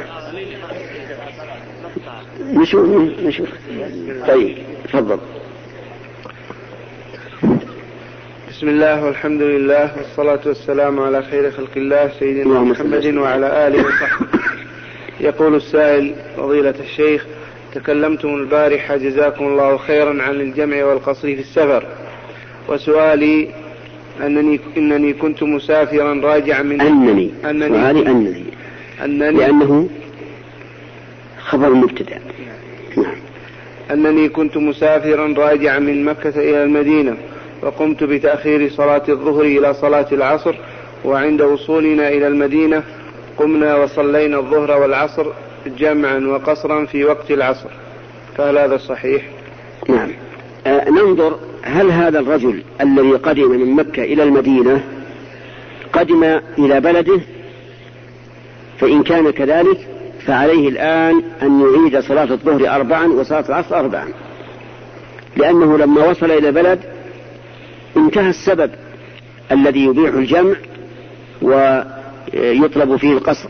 [2.54, 2.90] نشوف
[3.24, 3.50] نشوف.
[4.28, 5.20] طيب تفضل.
[8.50, 14.28] بسم الله والحمد لله والصلاة والسلام على خير خلق الله سيدنا محمد وعلى آله وصحبه.
[15.20, 17.26] يقول السائل فضيلة الشيخ
[17.74, 21.86] تكلمتم البارحة جزاكم الله خيرا عن الجمع والقصر في السفر.
[22.70, 23.50] وسؤالي
[24.22, 27.90] أنني إنني كنت مسافرا راجعا من أنني أنني.
[27.90, 28.46] أنني.
[29.04, 29.38] أنني.
[29.38, 29.90] لأنه
[31.40, 32.20] خبر مبتدأ.
[33.92, 37.18] أنني كنت مسافرا راجعا من مكة إلى المدينة
[37.62, 40.56] وقمت بتأخير صلاة الظهر إلى صلاة العصر
[41.06, 42.84] وعند وصولنا إلى المدينة
[43.38, 45.26] قمنا وصلينا الظهر والعصر
[45.78, 47.70] جمعا وقصرا في وقت العصر.
[48.38, 49.22] فهل هذا صحيح؟
[49.90, 50.10] نعم.
[50.68, 54.84] آه ننظر هل هذا الرجل الذي قدم من مكة إلى المدينة
[55.94, 56.24] قدم
[56.58, 57.20] إلى بلده؟
[58.80, 59.88] فإن كان كذلك
[60.28, 64.08] فعليه الآن أن يعيد صلاة الظهر أربعا وصلاة العصر أربعا.
[65.38, 66.80] لأنه لما وصل إلى البلد
[67.98, 68.72] انتهى السبب
[69.52, 70.56] الذي يبيح الجمع
[71.42, 73.50] ويطلب فيه القصر.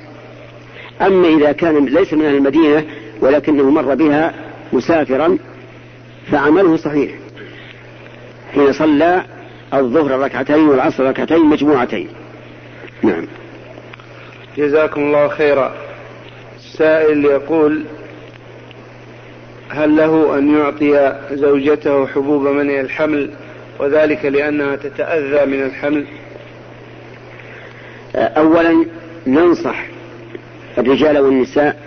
[1.01, 2.85] أما إذا كان ليس من المدينة
[3.21, 4.33] ولكنه مر بها
[4.73, 5.37] مسافرا
[6.31, 7.11] فعمله صحيح.
[8.53, 9.25] حين صلى
[9.73, 12.07] الظهر ركعتين والعصر ركعتين مجموعتين.
[13.03, 13.27] نعم.
[14.57, 15.84] جزاكم الله خيرا.
[16.75, 17.83] السائل يقول
[19.69, 23.29] هل له أن يعطي زوجته حبوب منع الحمل
[23.79, 26.05] وذلك لأنها تتأذى من الحمل؟
[28.15, 28.85] أولا
[29.27, 29.85] ننصح
[30.77, 31.79] الرجال والنساء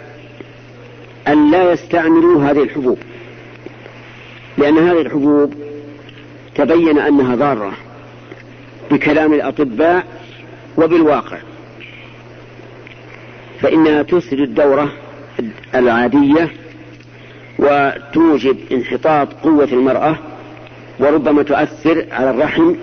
[1.29, 2.99] أن لا يستعملوا هذه الحبوب
[4.59, 5.55] لأن هذه الحبوب
[6.55, 7.73] تبين أنها ضارة
[8.91, 10.07] بكلام الأطباء
[10.77, 11.39] وبالواقع.
[13.63, 14.93] فإنها تسري الدورة
[15.75, 16.51] العادية
[17.59, 20.17] وتوجب انحطاط قوة المرأة
[20.99, 22.75] وربما تؤثر على الرحم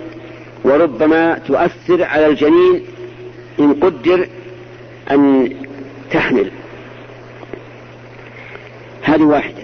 [0.64, 2.82] وربما تؤثر على الجنين
[3.60, 4.28] إن قدر
[5.10, 5.50] أن
[6.10, 6.50] تحمل.
[9.02, 9.62] هذه واحدة.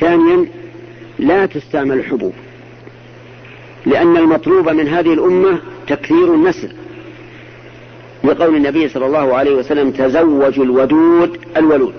[0.00, 0.46] ثانيا
[1.18, 2.32] لا تستعمل الحبوب
[3.86, 6.72] لأن المطلوب من هذه الأمة تكثير النسل.
[8.24, 11.94] لقول النبي صلى الله عليه وسلم تزوجوا الودود الولود.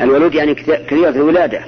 [0.00, 1.60] الولود يعني كثيرة الولادة.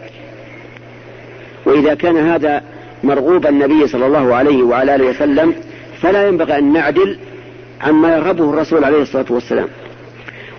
[1.67, 2.63] وإذا كان هذا
[3.05, 5.55] مرغوب النبي صلى الله عليه وعلى آله وسلم
[6.03, 7.19] فلا ينبغي أن نعدل
[7.81, 9.69] عما يرغبه الرسول عليه الصلاة والسلام.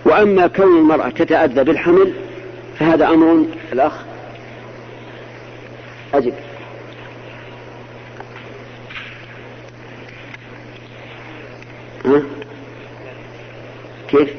[0.05, 2.13] وأما كون المرأة تتأذى بالحمل
[2.79, 3.93] فهذا أمر الأخ.
[6.13, 6.33] أجب.
[12.05, 12.38] ها؟
[14.11, 14.33] كيف؟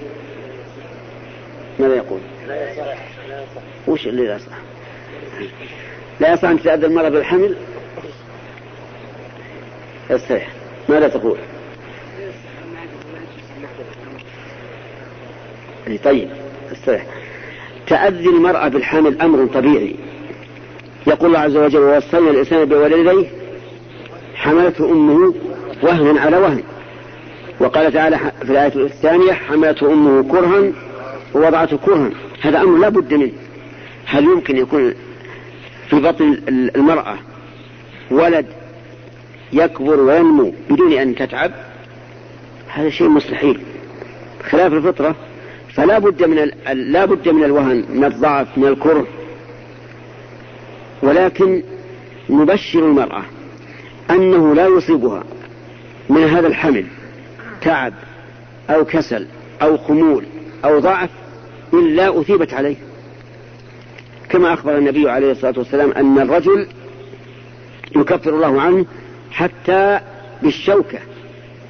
[1.79, 2.99] ماذا يقول؟ لا يصح
[3.87, 4.57] وش اللي لا يصح؟
[6.21, 7.57] لا يصح أن تتأذى المرأة بالحمل؟
[10.11, 10.47] يصح
[10.89, 11.39] ماذا تقول؟
[16.05, 16.29] طيب
[16.73, 17.07] استريح
[17.87, 19.95] تأذي المرأة بالحمل أمر طبيعي
[21.07, 23.31] يقول الله عز وجل ووصلنا الإنسان بولديه
[24.35, 25.35] حملته أمه
[25.83, 26.63] وهنا على وهن
[27.61, 30.73] وقال تعالى في الآية الثانية حملته أمه كرها
[31.35, 32.11] ووضعته كرها.
[32.41, 33.33] هذا أمر لا بد منه.
[34.07, 34.95] هل يمكن يكون
[35.89, 37.19] في بطن المرأة
[38.11, 38.47] ولد
[39.53, 41.53] يكبر وينمو بدون أن تتعب؟
[42.69, 43.61] هذا شيء مستحيل.
[44.51, 45.17] خلاف الفطرة
[45.75, 46.51] فلا بد من.
[46.73, 49.07] لا بد من الوهن من الضعف من الكره.
[51.03, 51.63] ولكن
[52.31, 53.23] نبشر المرأة
[54.11, 55.25] أنه لا يصيبها
[56.11, 56.87] من هذا الحمل.
[57.63, 57.95] تعب
[58.71, 59.27] أو كسل
[59.63, 60.25] أو خمول
[60.65, 61.11] أو ضعف
[61.73, 62.77] إلا أثيبت عليه.
[64.29, 66.67] كما أخبر النبي عليه الصلاة والسلام أن الرجل
[67.97, 68.87] يكفر الله عنه
[69.31, 70.01] حتى
[70.43, 70.99] بالشوكة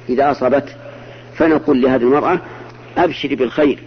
[0.09, 0.73] إذا أصابته.
[1.35, 2.39] فنقول لهذه المرأة
[2.97, 3.79] أبشري بالخير.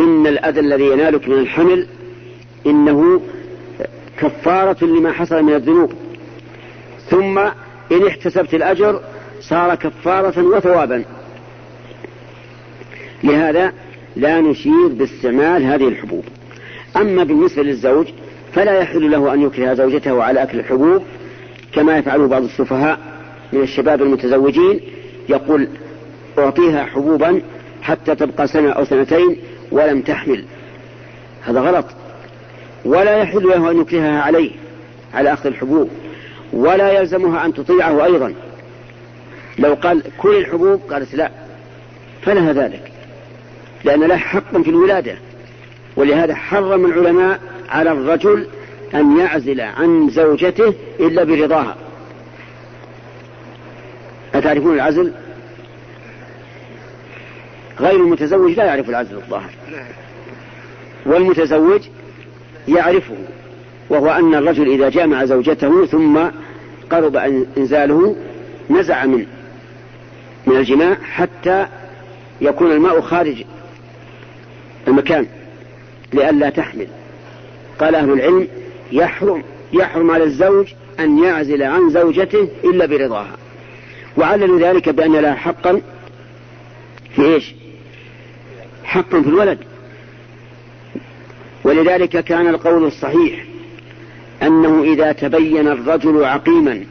[0.00, 1.86] إن الأذى الذي ينالك من الحمل
[2.66, 3.20] إنه
[4.18, 5.92] كفارة لما حصل من الذنوب.
[7.10, 7.38] ثم
[7.92, 9.00] إن احتسبت الأجر
[9.40, 11.04] صار كفارة وثوابا.
[13.24, 13.72] لهذا
[14.16, 16.24] لا نشير باستعمال هذه الحبوب.
[16.96, 18.06] أما بالنسبة للزوج
[18.54, 21.02] فلا يحل له أن يكره زوجته على أكل الحبوب
[21.72, 22.98] كما يفعله بعض السفهاء
[23.52, 24.80] من الشباب المتزوجين
[25.28, 25.68] يقول
[26.38, 27.42] أعطيها حبوبا
[27.82, 29.36] حتى تبقى سنة أو سنتين
[29.70, 30.44] ولم تحمل.
[31.42, 31.86] هذا غلط.
[32.84, 34.50] ولا يحل له أن يكرهها عليه
[35.14, 35.90] على أخذ الحبوب.
[36.52, 38.34] ولا يلزمها أن تطيعه أيضا.
[39.58, 41.30] لو قال كل الحبوب قالت لا
[42.22, 42.92] فلها ذلك
[43.84, 45.14] لأن له حق في الولادة
[45.96, 48.46] ولهذا حرم العلماء على الرجل
[48.94, 51.76] أن يعزل عن زوجته إلا برضاها.
[54.34, 55.12] أتعرفون العزل؟
[57.80, 59.50] غير المتزوج لا يعرف العزل الظاهر.
[61.06, 61.80] والمتزوج
[62.68, 63.16] يعرفه
[63.90, 66.18] وهو أن الرجل إذا جامع زوجته ثم
[66.90, 67.16] قرب
[67.56, 68.16] إنزاله
[68.70, 69.26] نزع من
[70.48, 71.66] من الجماع حتى
[72.40, 73.44] يكون الماء خارج
[74.88, 75.26] المكان
[76.12, 76.86] لئلا تحمل.
[77.78, 78.48] قال أهل العلم
[78.92, 80.66] يحرم يحرم على الزوج
[81.00, 83.36] أن يعزل عن زوجته إلا برضاها.
[84.16, 85.80] وعللوا ذلك بأن لها حقا
[87.16, 87.54] في إيش؟
[88.84, 89.58] حقا في الولد.
[91.64, 93.44] ولذلك كان القول الصحيح
[94.42, 96.84] أنه إذا تبين الرجل عقيما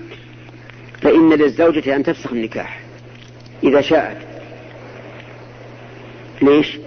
[1.01, 2.86] فإن للزوجة أن تفسخ النكاح.
[3.63, 4.17] إذا شاءت.
[6.41, 6.77] ليش؟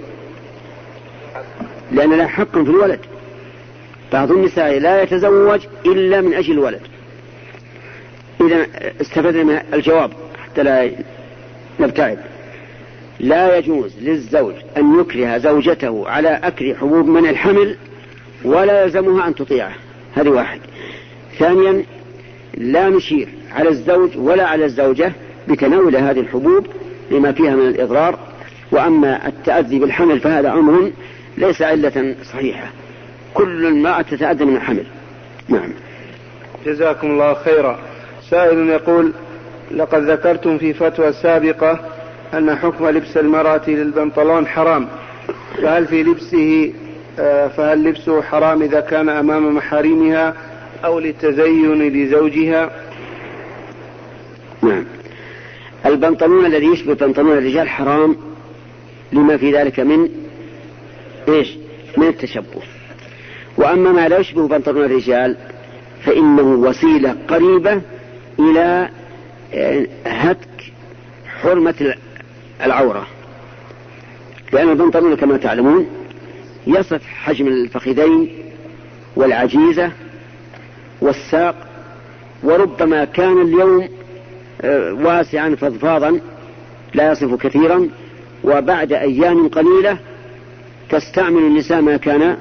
[1.93, 3.01] لأن لها حق في الولد.
[4.13, 6.81] بعض النساء لا يتزوج إلا من أجل الولد.
[8.41, 8.67] إذا
[9.01, 10.13] استفدنا من الجواب
[10.45, 10.91] حتى لا
[11.81, 12.19] نبتعد.
[13.21, 17.77] لا يجوز للزوج أن يكره زوجته على أكل حبوب من الحمل
[18.45, 19.73] ولا يلزمها أن تطيعه.
[20.15, 20.61] هذه واحد.
[21.39, 21.85] ثانيا
[22.55, 25.13] لا نشير على الزوج ولا على الزوجة
[25.51, 26.67] بتناول هذه الحبوب
[27.11, 28.19] لما فيها من الإضرار
[28.73, 30.91] وأما التأذي بالحمل فهذا أمر
[31.39, 32.71] ليس علة صحيحة.
[33.35, 34.85] كل المرأة تتأذى من الحمل.
[35.49, 35.73] نعم.
[36.67, 37.79] جزاكم الله خيرا.
[38.31, 39.13] سائل يقول
[39.71, 41.81] لقد ذكرتم في فتوى سابقة
[42.35, 44.89] أن حكم لبس المرأة للبنطلون حرام.
[45.63, 46.73] فهل في لبسه
[47.19, 50.35] آه، فهل لبسه حرام إذا كان أمام محارمها
[50.85, 52.71] أو للتزين لزوجها؟
[54.63, 54.85] نعم.
[55.87, 58.17] البنطلون الذي يشبه بنطلون الرجال حرام
[59.13, 60.09] لما في ذلك من
[61.29, 61.57] إيش؟
[61.97, 62.63] من التشبه.
[63.57, 65.37] وأما ما لا يشبه بنطلون الرجال
[66.05, 67.81] فإنه وسيلة قريبة
[68.39, 68.89] إلى
[69.55, 70.73] آه، هتك
[71.43, 71.95] حرمة
[72.65, 73.07] العورة.
[74.53, 75.87] لأن البنطلون كما تعلمون
[76.67, 78.31] يصف حجم الفخذين
[79.17, 79.93] والعجيزة
[81.01, 81.55] والساق
[82.43, 83.89] وربما كان اليوم
[85.05, 86.21] واسعا فضفاضا
[86.95, 87.89] لا يصف كثيرا
[88.45, 89.99] وبعد أيام قليلة
[90.91, 92.37] تستعمل النساء ما كان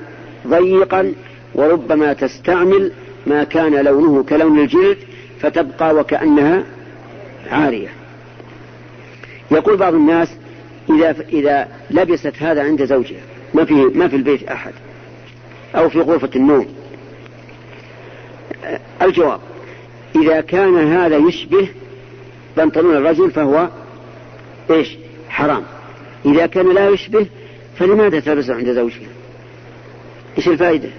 [0.48, 1.14] ضيقا
[1.56, 2.92] وربما تستعمل
[3.28, 4.98] ما كان لونه كلون الجلد
[5.42, 6.64] فتبقى وكأنها
[7.52, 7.90] عارية.
[9.52, 10.30] يقول بعض الناس
[10.90, 13.22] إذا إذا لبست هذا عند زوجها
[13.54, 14.74] ما في ما في البيت أحد
[15.76, 16.68] أو في غرفة النوم.
[19.02, 19.40] الجواب
[20.16, 21.68] إذا كان هذا يشبه
[22.58, 23.70] بنطلون الرجل فهو
[24.72, 24.98] إيش؟
[25.30, 25.64] حرام.
[26.26, 27.26] إذا كان لا يشبه
[27.78, 29.08] فلماذا تلبسه عند زوجها؟
[30.38, 30.90] إيش الفائدة؟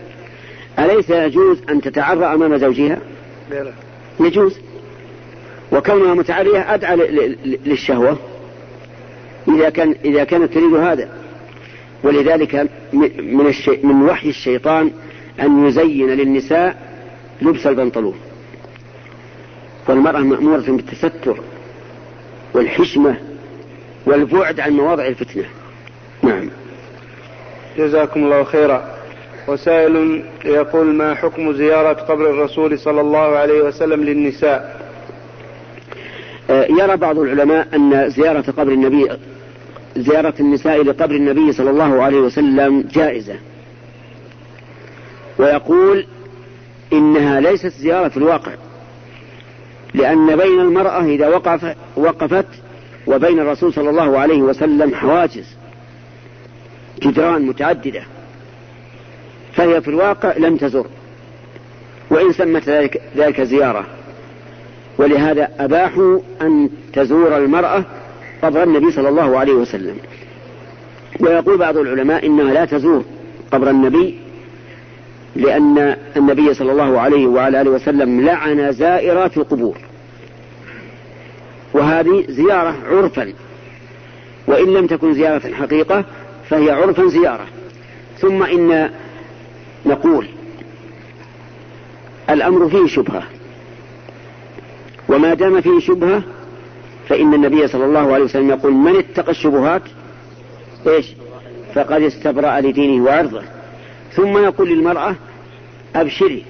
[0.78, 2.98] أليس يجوز أن تتعرى أمام زوجها؟
[3.50, 3.72] لا
[4.20, 4.58] يجوز.
[5.72, 6.96] وكونها متعرية أدعى
[7.66, 8.18] للشهوة.
[9.48, 11.08] إذا كان إذا كانت تريد هذا.
[12.02, 12.68] ولذلك
[13.22, 14.90] من الشي من وحي الشيطان
[15.40, 16.90] أن يزين للنساء
[17.42, 18.14] لبس البنطلون.
[19.90, 21.40] والمرأة مأمورة بالتستر
[22.54, 23.16] والحشمة
[24.06, 25.44] والبعد عن مواضع الفتنة.
[26.22, 26.50] نعم.
[27.78, 28.94] جزاكم الله خيرا.
[29.48, 34.80] وسائل يقول ما حكم زيارة قبر الرسول صلى الله عليه وسلم للنساء؟
[36.50, 39.08] آه، يرى بعض العلماء أن زيارة قبر النبي
[39.96, 43.34] زيارة النساء لقبر النبي صلى الله عليه وسلم جائزة.
[45.38, 46.06] ويقول
[46.92, 48.52] إنها ليست زيارة في الواقع.
[49.94, 52.46] لأن بين المرأة إذا وقف وقفت
[53.06, 55.46] وبين الرسول صلى الله عليه وسلم حواجز
[57.02, 58.02] جدران متعددة
[59.52, 60.86] فهي في الواقع لم تزر
[62.10, 63.86] وإن سمت ذلك, ذلك زيارة.
[64.98, 67.84] ولهذا أباحوا أن تزور المرأة
[68.42, 69.96] قبر النبي صلى الله عليه وسلم.
[71.20, 73.04] ويقول بعض العلماء إنها لا تزور
[73.52, 74.18] قبر النبي
[75.36, 79.76] لأن النبي صلى الله عليه وعلى آله وسلم لعن زائرات القبور.
[81.72, 83.32] وهذه زيارة عرفا.
[84.46, 86.04] وإن لم تكن زيارة حقيقة
[86.48, 87.46] فهي عرفا زيارة.
[88.18, 88.90] ثم إن
[89.86, 90.26] نقول
[92.30, 93.22] الأمر فيه شبهة.
[95.08, 96.22] وما دام فيه شبهة
[97.08, 99.82] فإن النبي صلى الله عليه وسلم يقول من اتقى الشبهات؟
[100.86, 101.06] إيش؟
[101.74, 103.42] فقد استبرأ لدينه وعرضه.
[104.12, 105.14] ثم يقول للمرأة
[105.96, 106.44] أبشري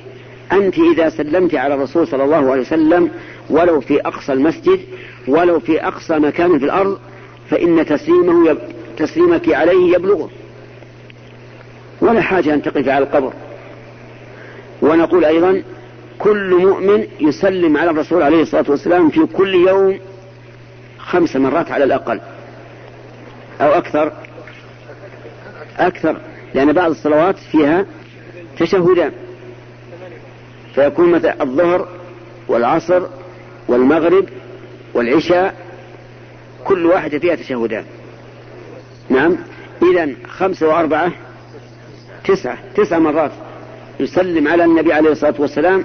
[0.52, 3.10] أنت إذا سلمت على الرسول صلى الله عليه وسلم
[3.50, 4.80] ولو في أقصى المسجد
[5.28, 6.98] ولو في أقصى مكان في الأرض
[7.50, 8.58] فإن تسليمه يب...
[8.96, 10.30] تسليمك عليه يبلغه.
[12.00, 13.32] ولا حاجة أن تقف على القبر.
[14.82, 15.62] ونقول أيضا
[16.18, 19.98] كل مؤمن يسلم على الرسول عليه الصلاة والسلام في كل يوم
[20.98, 22.20] خمس مرات على الأقل
[23.60, 24.12] أو أكثر
[25.78, 26.20] أكثر.
[26.54, 27.86] لأن بعض الصلوات فيها
[28.58, 29.12] تشهدان
[30.74, 31.88] فيكون مثلا الظهر
[32.48, 33.02] والعصر
[33.68, 34.24] والمغرب
[34.94, 35.54] والعشاء
[36.64, 37.84] كل واحدة فيها تشهدان
[39.08, 39.36] نعم
[39.82, 41.12] إذا خمسة وأربعة
[42.24, 43.30] تسعة تسع مرات
[44.00, 45.84] يسلم على النبي عليه الصلاة والسلام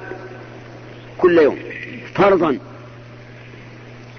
[1.17, 1.57] كل يوم
[2.13, 2.57] فرضا.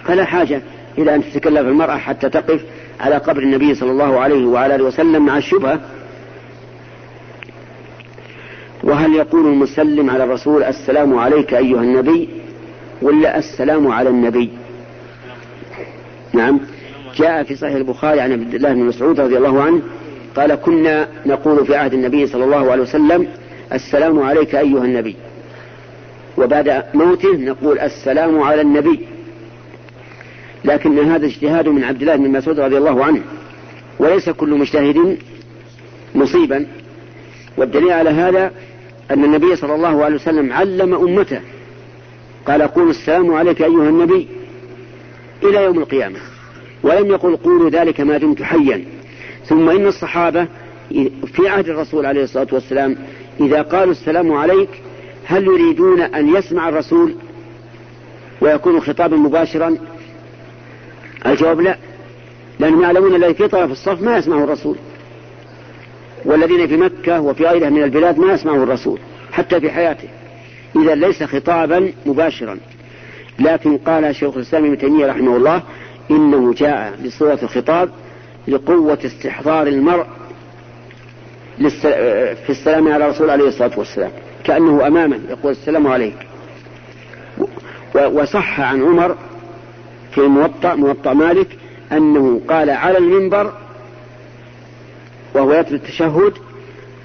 [0.05, 0.63] فلا حاجة
[0.99, 2.65] إلى أن تتكلف المرأة حتى تقف
[3.01, 5.81] على قبر النبي صلى الله عليه وعلى آله وسلم مع الشبهة.
[8.97, 12.29] وهل يقول المسلم على الرسول السلام عليك أيها النبي
[13.03, 14.51] ولا السلام على النبي؟
[16.33, 16.61] نعم.
[17.17, 19.81] جاء في صحيح البخاري عن عبد الله بن مسعود رضي الله عنه
[20.37, 23.29] قال كنا نقول في عهد النبي صلى الله عليه وسلم
[23.73, 25.17] السلام عليك أيها النبي.
[26.39, 29.01] وبعد موته نقول السلام على النبي.
[30.65, 33.21] لكن هذا اجتهاد من عبد الله بن مسعود رضي الله عنه.
[33.99, 35.19] وليس كل مجتهد
[36.15, 36.67] مصيبا.
[37.57, 38.53] والدليل على هذا
[39.11, 41.41] أن النبي صلى الله عليه وسلم علم أمته.
[42.47, 44.29] قال قولوا السلام عليك أيها النبي
[45.43, 46.19] إلى يوم القيامة.
[46.83, 48.85] ولم يقل قولوا ذلك ما دمت حيا.
[49.45, 50.47] ثم إن الصحابة
[51.27, 52.97] في عهد الرسول عليه الصلاة والسلام
[53.41, 54.69] إذا قالوا السلام عليك
[55.25, 57.15] هل يريدون أن يسمع الرسول
[58.41, 59.77] ويكون خطابا مباشرا؟
[61.27, 61.79] الجواب لا.
[62.61, 64.77] لأنهم يعلمون الذي في طرف الصف ما يسمعه الرسول.
[66.27, 68.99] والذين في مكة وفي غيرها من البلاد ما يسمعه الرسول
[69.33, 70.09] حتى في حياته.
[70.77, 72.59] إذا ليس خطابا مباشرا.
[73.39, 75.63] لكن قال شيخ الإسلام ابن تيمية رحمه الله
[76.11, 77.91] إنه جاء بصورة الخطاب
[78.49, 80.07] لقوة استحضار المرء
[82.47, 84.11] في السلام على الرسول عليه الصلاة والسلام.
[84.45, 86.17] كأنه أمامه يقول السلام عليك.
[87.95, 89.17] وصح عن عمر
[90.11, 91.49] في الموطأ موطأ مالك
[91.93, 93.53] أنه قال على المنبر
[95.37, 96.33] وهو يتلو التشهد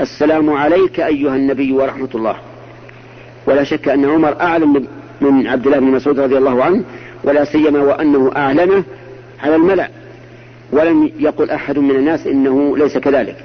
[0.02, 2.36] السلام عليك أيها النبي ورحمة الله.
[3.46, 4.88] ولا شك أن عمر أعلم
[5.22, 6.84] من عبد الله بن مسعود رضي الله عنه
[7.24, 8.84] ولا سيما وأنه أعلنه
[9.44, 9.90] على الملأ.
[10.72, 13.36] ولم يقل أحد من الناس إنه ليس كذلك.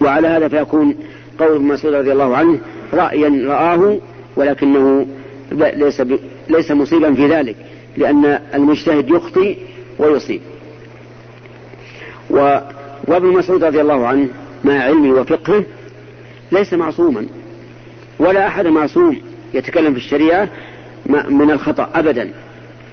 [0.00, 0.96] وعلى هذا فيكون
[1.38, 2.58] قول ابن مسعود رضي الله عنه
[2.92, 3.98] رأيا رآه
[4.36, 5.06] ولكنه
[5.52, 6.02] ليس
[6.48, 7.56] ليس مصيبا في ذلك
[7.96, 9.56] لأن المجتهد يخطي
[9.98, 10.40] ويصيب.
[12.30, 12.58] و
[13.04, 14.28] وابن مسعود رضي الله عنه
[14.64, 15.64] مع علمه وفقهه
[16.52, 17.26] ليس معصوما
[18.18, 19.20] ولا أحد معصوم
[19.54, 20.48] يتكلم في الشريعة
[21.28, 22.30] من الخطأ أبدا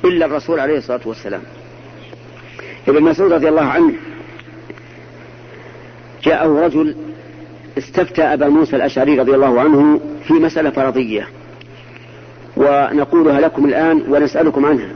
[0.06, 1.41] إلا الرسول عليه الصلاة والسلام.
[2.88, 3.93] ابن مسعود رضي الله عنه
[6.24, 6.95] جاءه رجل
[7.78, 11.28] استفتى أبا موسى الأشعري رضي الله عنه في مسألة فرضية
[12.58, 14.89] ونقولها لكم الآن ونسألكم عنها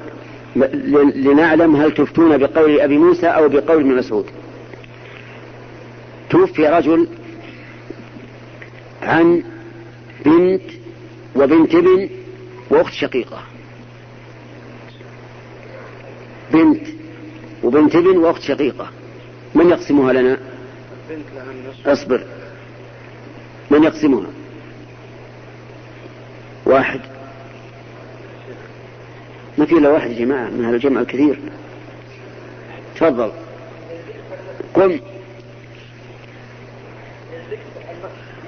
[1.16, 4.26] لنعلم هل تفتون بقول أبي موسى أو بقول ابن مسعود.
[6.30, 7.07] توفي رجل
[9.01, 9.43] عن
[10.25, 10.61] بنت
[11.36, 12.09] وبنت ابن
[12.69, 13.43] وأخت شقيقة.
[16.53, 16.88] بنت
[17.63, 18.89] وبنت ابن وأخت شقيقة.
[19.55, 20.38] من يقسمها لنا؟
[21.86, 22.25] اصبر.
[23.71, 24.28] من يقسمها؟
[26.65, 27.01] واحد.
[29.57, 31.39] ما في إلا واحد يا جماعة من هذا الجمع الكثير.
[32.95, 33.32] تفضل.
[34.73, 34.99] قم.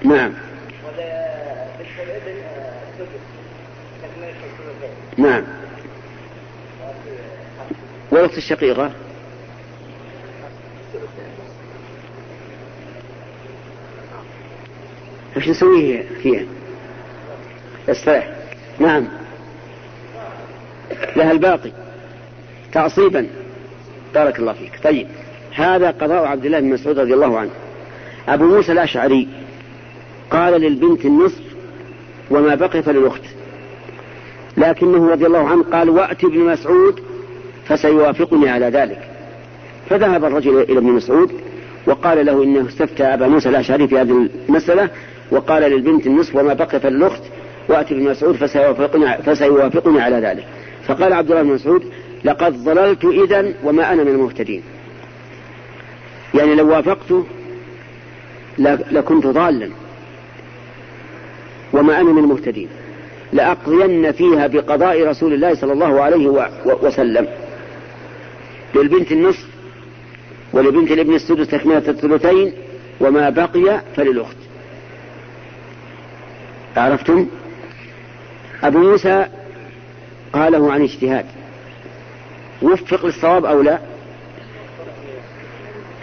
[0.04, 0.34] نعم.
[5.18, 5.44] نعم.
[8.12, 8.92] والأخت الشقيقة.
[15.38, 16.44] إيش نسوي فيها
[17.90, 18.30] استريح
[18.80, 19.08] نعم.
[21.16, 21.72] لها الباقي.
[22.74, 23.28] تعصيبا.
[24.14, 24.84] بارك الله فيك.
[24.84, 25.08] طيب.
[25.56, 27.52] هذا قضاء عبد الله بن مسعود رضي الله عنه.
[28.28, 29.39] أبو موسى الأشعري.
[30.32, 31.44] قال للبنت النصف
[32.32, 33.22] وما بقي فللأخت.
[34.58, 37.00] لكنه رضي الله عنه قال وأت ابن مسعود
[37.66, 39.10] فسيوافقني على ذلك.
[39.90, 41.32] فذهب الرجل إلى ابن مسعود
[41.88, 44.90] وقال له إنه استفتى أبا موسى الأشعري في هذه المسألة
[45.32, 47.22] وقال للبنت النصف وما بقي فللأخت
[47.70, 50.46] وأتي ابن مسعود فسيوافقني, فسيوافقني على ذلك.
[50.88, 51.84] فقال عبد الله بن مسعود
[52.26, 54.64] لقد ضللت إذا وما أنا من المهتدين.
[56.34, 57.26] يعني لو وافقته
[58.92, 59.70] لكنت ضالا.
[61.80, 62.68] وما أنا من المهتدين.
[63.34, 67.28] لأقضين فيها بقضاء رسول الله صلى الله عليه وسلم.
[68.76, 69.46] للبنت النصف
[70.54, 72.54] ولبنت الابن السدس تكملة الثلثين
[73.02, 74.36] وما بقي فللأخت.
[76.78, 77.28] عرفتم؟
[78.64, 79.26] أبو موسى
[80.34, 81.26] قاله عن اجتهاد.
[82.62, 83.80] وفق للصواب أو لا؟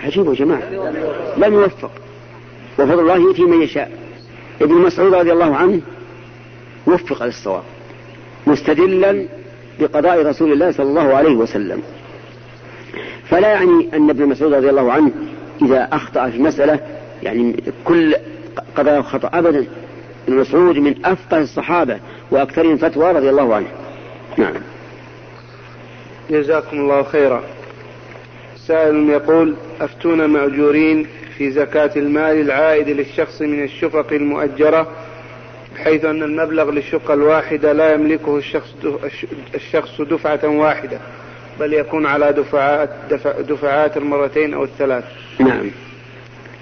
[0.04, 0.70] عجيب يا جماعة.
[1.36, 1.90] لم يوفق.
[2.78, 4.05] وفضل الله يؤتي من يشاء.
[4.61, 5.80] ابن مسعود رضي الله عنه
[6.86, 7.62] وفق للصواب
[8.46, 9.26] مستدلا
[9.80, 11.82] بقضاء رسول الله صلى الله عليه وسلم.
[13.28, 15.11] فلا يعني أن ابن مسعود رضي الله عنه
[15.62, 16.80] إذا أخطأ في مسألة
[17.22, 18.16] يعني كل
[18.76, 19.66] قضاء خطأ أبدا.
[20.28, 21.98] ابن مسعود من أفقه الصحابة
[22.30, 23.68] وأكثرهم فتوى رضي الله عنه.
[24.38, 24.54] نعم.
[26.30, 27.42] جزاكم الله خيرا.
[28.66, 31.07] سائل يقول أفتونا مأجورين
[31.39, 34.93] في زكاة المال العائد للشخص من الشقق المؤجرة
[35.74, 38.74] بحيث أن المبلغ للشقة الواحدة لا يملكه الشخص
[39.55, 40.99] الشخص دفعة واحدة
[41.61, 45.05] بل يكون على دفعات دفع دفعات المرتين أو الثلاث.
[45.41, 45.70] نعم.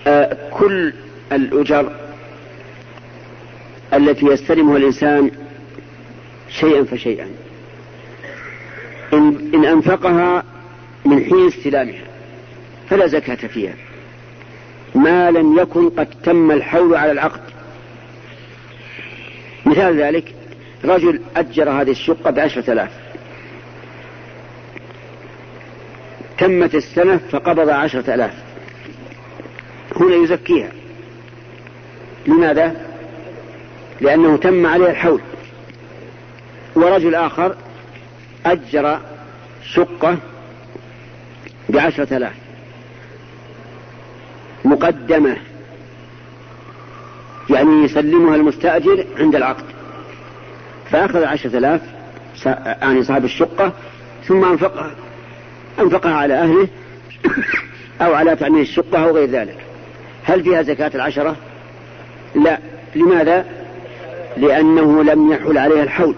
[0.06, 0.92] آه كل
[1.32, 1.92] الأجر
[3.94, 5.30] التي يستلمها الإنسان
[6.48, 7.28] شيئا فشيئا.
[9.12, 10.44] إن, إن أنفقها
[11.04, 12.04] من حين استلامها
[12.90, 13.74] فلا زكاة فيها.
[14.94, 17.40] ما لم يكن قد تم الحول على العقد.
[19.66, 20.34] مثال ذلك
[20.84, 22.90] رجل أجر هذه الشقة بعشرة آلاف.
[26.38, 28.34] تمت السنة فقبض عشرة آلاف.
[29.96, 30.70] هنا يزكيها.
[32.26, 32.86] لماذا؟
[34.00, 35.20] لأنه تم عليه الحول.
[36.74, 37.56] ورجل آخر
[38.46, 39.00] أجر
[39.62, 40.18] شقة
[41.68, 42.43] بعشرة آلاف.
[44.64, 45.36] مقدمة.
[47.50, 49.64] يعني يسلمها المستأجر عند العقد.
[50.90, 51.80] فأخذ عشرة آلاف
[52.46, 53.72] يعني صاحب الشقة
[54.26, 54.90] ثم أنفقها
[55.80, 56.68] أنفقها على أهله
[58.02, 59.56] أو على تأمين الشقة أو غير ذلك.
[60.24, 61.36] هل فيها زكاة العشرة؟
[62.34, 62.58] لا.
[62.94, 63.44] لماذا؟
[64.36, 66.14] لأنه لم يحل عليها الحول.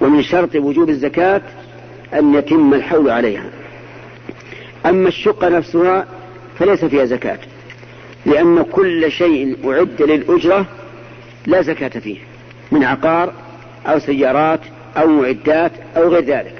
[0.00, 1.42] ومن شرط وجوب الزكاة
[2.14, 3.44] أن يتم الحول عليها.
[4.86, 6.06] أما الشقة نفسها
[6.58, 7.38] فليس فيها زكاة.
[8.26, 10.66] لأن كل شيء أعد للأجرة
[11.46, 12.18] لا زكاة فيه
[12.72, 13.32] من عقار
[13.86, 14.60] أو سيارات
[14.96, 16.54] أو معدات أو غير ذلك.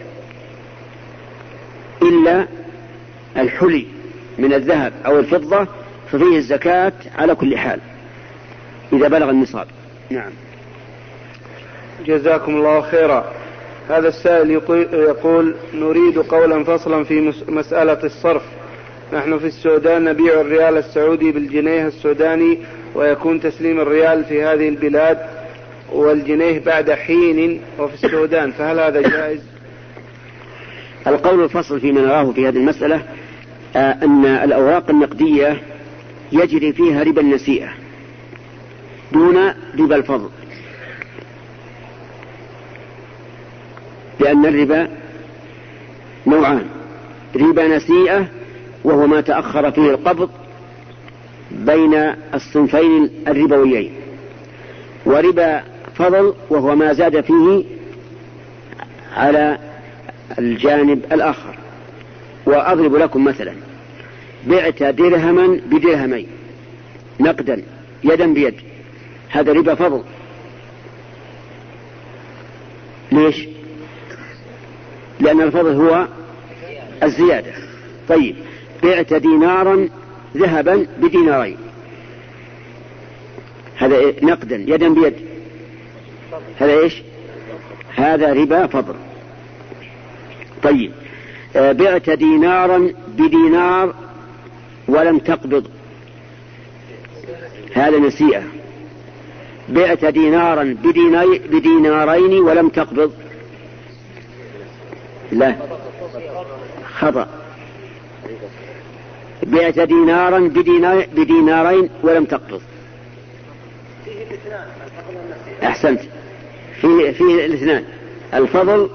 [2.03, 2.47] إلا
[3.37, 3.87] الحلي
[4.39, 5.67] من الذهب أو الفضة
[6.13, 7.81] ففيه الزكاة على كل حال
[8.93, 9.67] إذا بلغ النصاب.
[10.11, 10.31] نعم.
[12.07, 13.33] جزاكم الله خيرا.
[13.89, 14.51] هذا السائل
[14.93, 18.43] يقول نريد قولا فصلا في مسألة الصرف.
[19.13, 22.59] نحن في السودان نبيع الريال السعودي بالجنيه السوداني
[22.95, 25.19] ويكون تسليم الريال في هذه البلاد
[25.93, 29.41] والجنيه بعد حين وفي السودان فهل هذا جائز؟
[31.07, 33.03] القول الفصل فيما نراه في هذه المسألة
[33.77, 35.63] آه أن الأوراق النقدية
[36.33, 37.69] يجري فيها ربا النسيئة
[39.13, 40.29] دون ربا الفضل
[44.21, 44.89] لأن الربا
[46.27, 46.67] نوعان
[47.37, 48.40] ربا نسيئة
[48.85, 50.31] وهو ما تأخر فيه القبض
[51.51, 51.95] بين
[52.35, 53.93] الصنفين الربويين.
[55.07, 55.63] وربا
[55.95, 57.65] فضل وهو ما زاد فيه
[59.17, 59.59] على
[60.39, 61.55] الجانب الآخر.
[62.47, 63.53] وأضرب لكم مثلا
[64.47, 66.27] بعت درهما بدرهمين
[67.21, 67.63] نقدا
[68.05, 68.55] يدا بيد.
[69.29, 70.03] هذا ربا فضل.
[73.13, 73.49] ليش؟
[75.21, 76.07] لأن الفضل هو
[77.03, 77.53] الزيادة.
[78.09, 78.37] طيب.
[78.83, 79.89] بعت دينارا
[80.37, 81.57] ذهبا بدينارين.
[83.77, 85.15] هذا نقدا يدا بيد.
[86.59, 87.03] هذا إيش؟
[87.95, 88.95] هذا ربا فضل.
[90.63, 90.93] طيب.
[91.57, 93.95] آه، بعت دينارا بدينار
[94.89, 95.67] ولم تقبض.
[97.75, 98.43] هذا نسيئة.
[99.69, 100.77] بعت دينارا
[101.51, 103.13] بدينارين ولم تقبض.
[105.33, 105.55] لا.
[106.99, 107.29] خطأ.
[109.43, 112.61] بعت دينارا بدينار بدينارين ولم تقبض.
[115.63, 116.01] أحسنت.
[116.81, 117.85] فيه, فيه الاثنان.
[118.35, 118.91] الفضل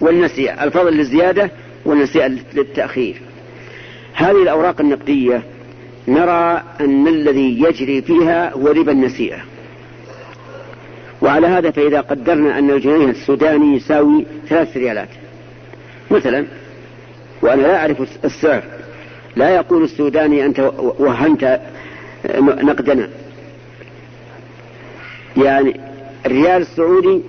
[0.00, 0.64] والنسيئة.
[0.64, 1.50] الفضل للزيادة
[1.84, 3.22] والنسيئة للتأخير.
[4.14, 5.42] هذه الأوراق النقدية
[6.08, 9.38] نرى أن الذي يجري فيها هو ربا النسيئة.
[11.22, 15.08] وعلى هذا فإذا قدرنا أن الجنيه السوداني يساوي ثلاث ريالات.
[16.10, 16.46] مثلا
[17.42, 18.62] وأنا لا أعرف السعر
[19.36, 21.60] لا يقول السوداني أنت وهنت
[22.40, 23.08] نقدنا.
[25.36, 25.80] يعني
[26.26, 27.22] الريال السعودي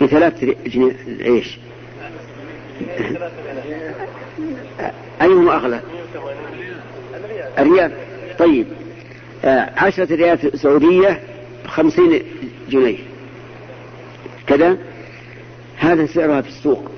[0.00, 1.58] بثلاث جنيه إيش
[5.22, 5.80] أيهما أغلى؟
[7.58, 7.92] الريال.
[8.38, 8.66] طيب
[9.44, 11.20] آه، عشرة ريال سعودية
[11.66, 12.22] خمسين
[12.68, 12.98] جنيه.
[14.46, 14.76] كذا؟
[15.76, 16.95] هذا سعرها في السوق.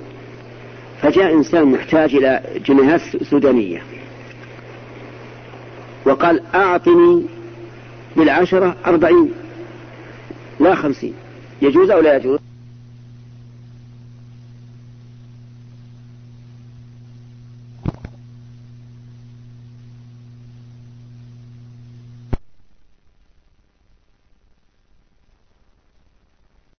[1.02, 3.82] فجاء إنسان محتاج إلى جنيهات سودانية
[6.06, 7.22] وقال أعطني
[8.16, 9.32] بالعشرة أربعين
[10.60, 11.14] لا خمسين
[11.62, 12.38] يجوز أو لا يجوز؟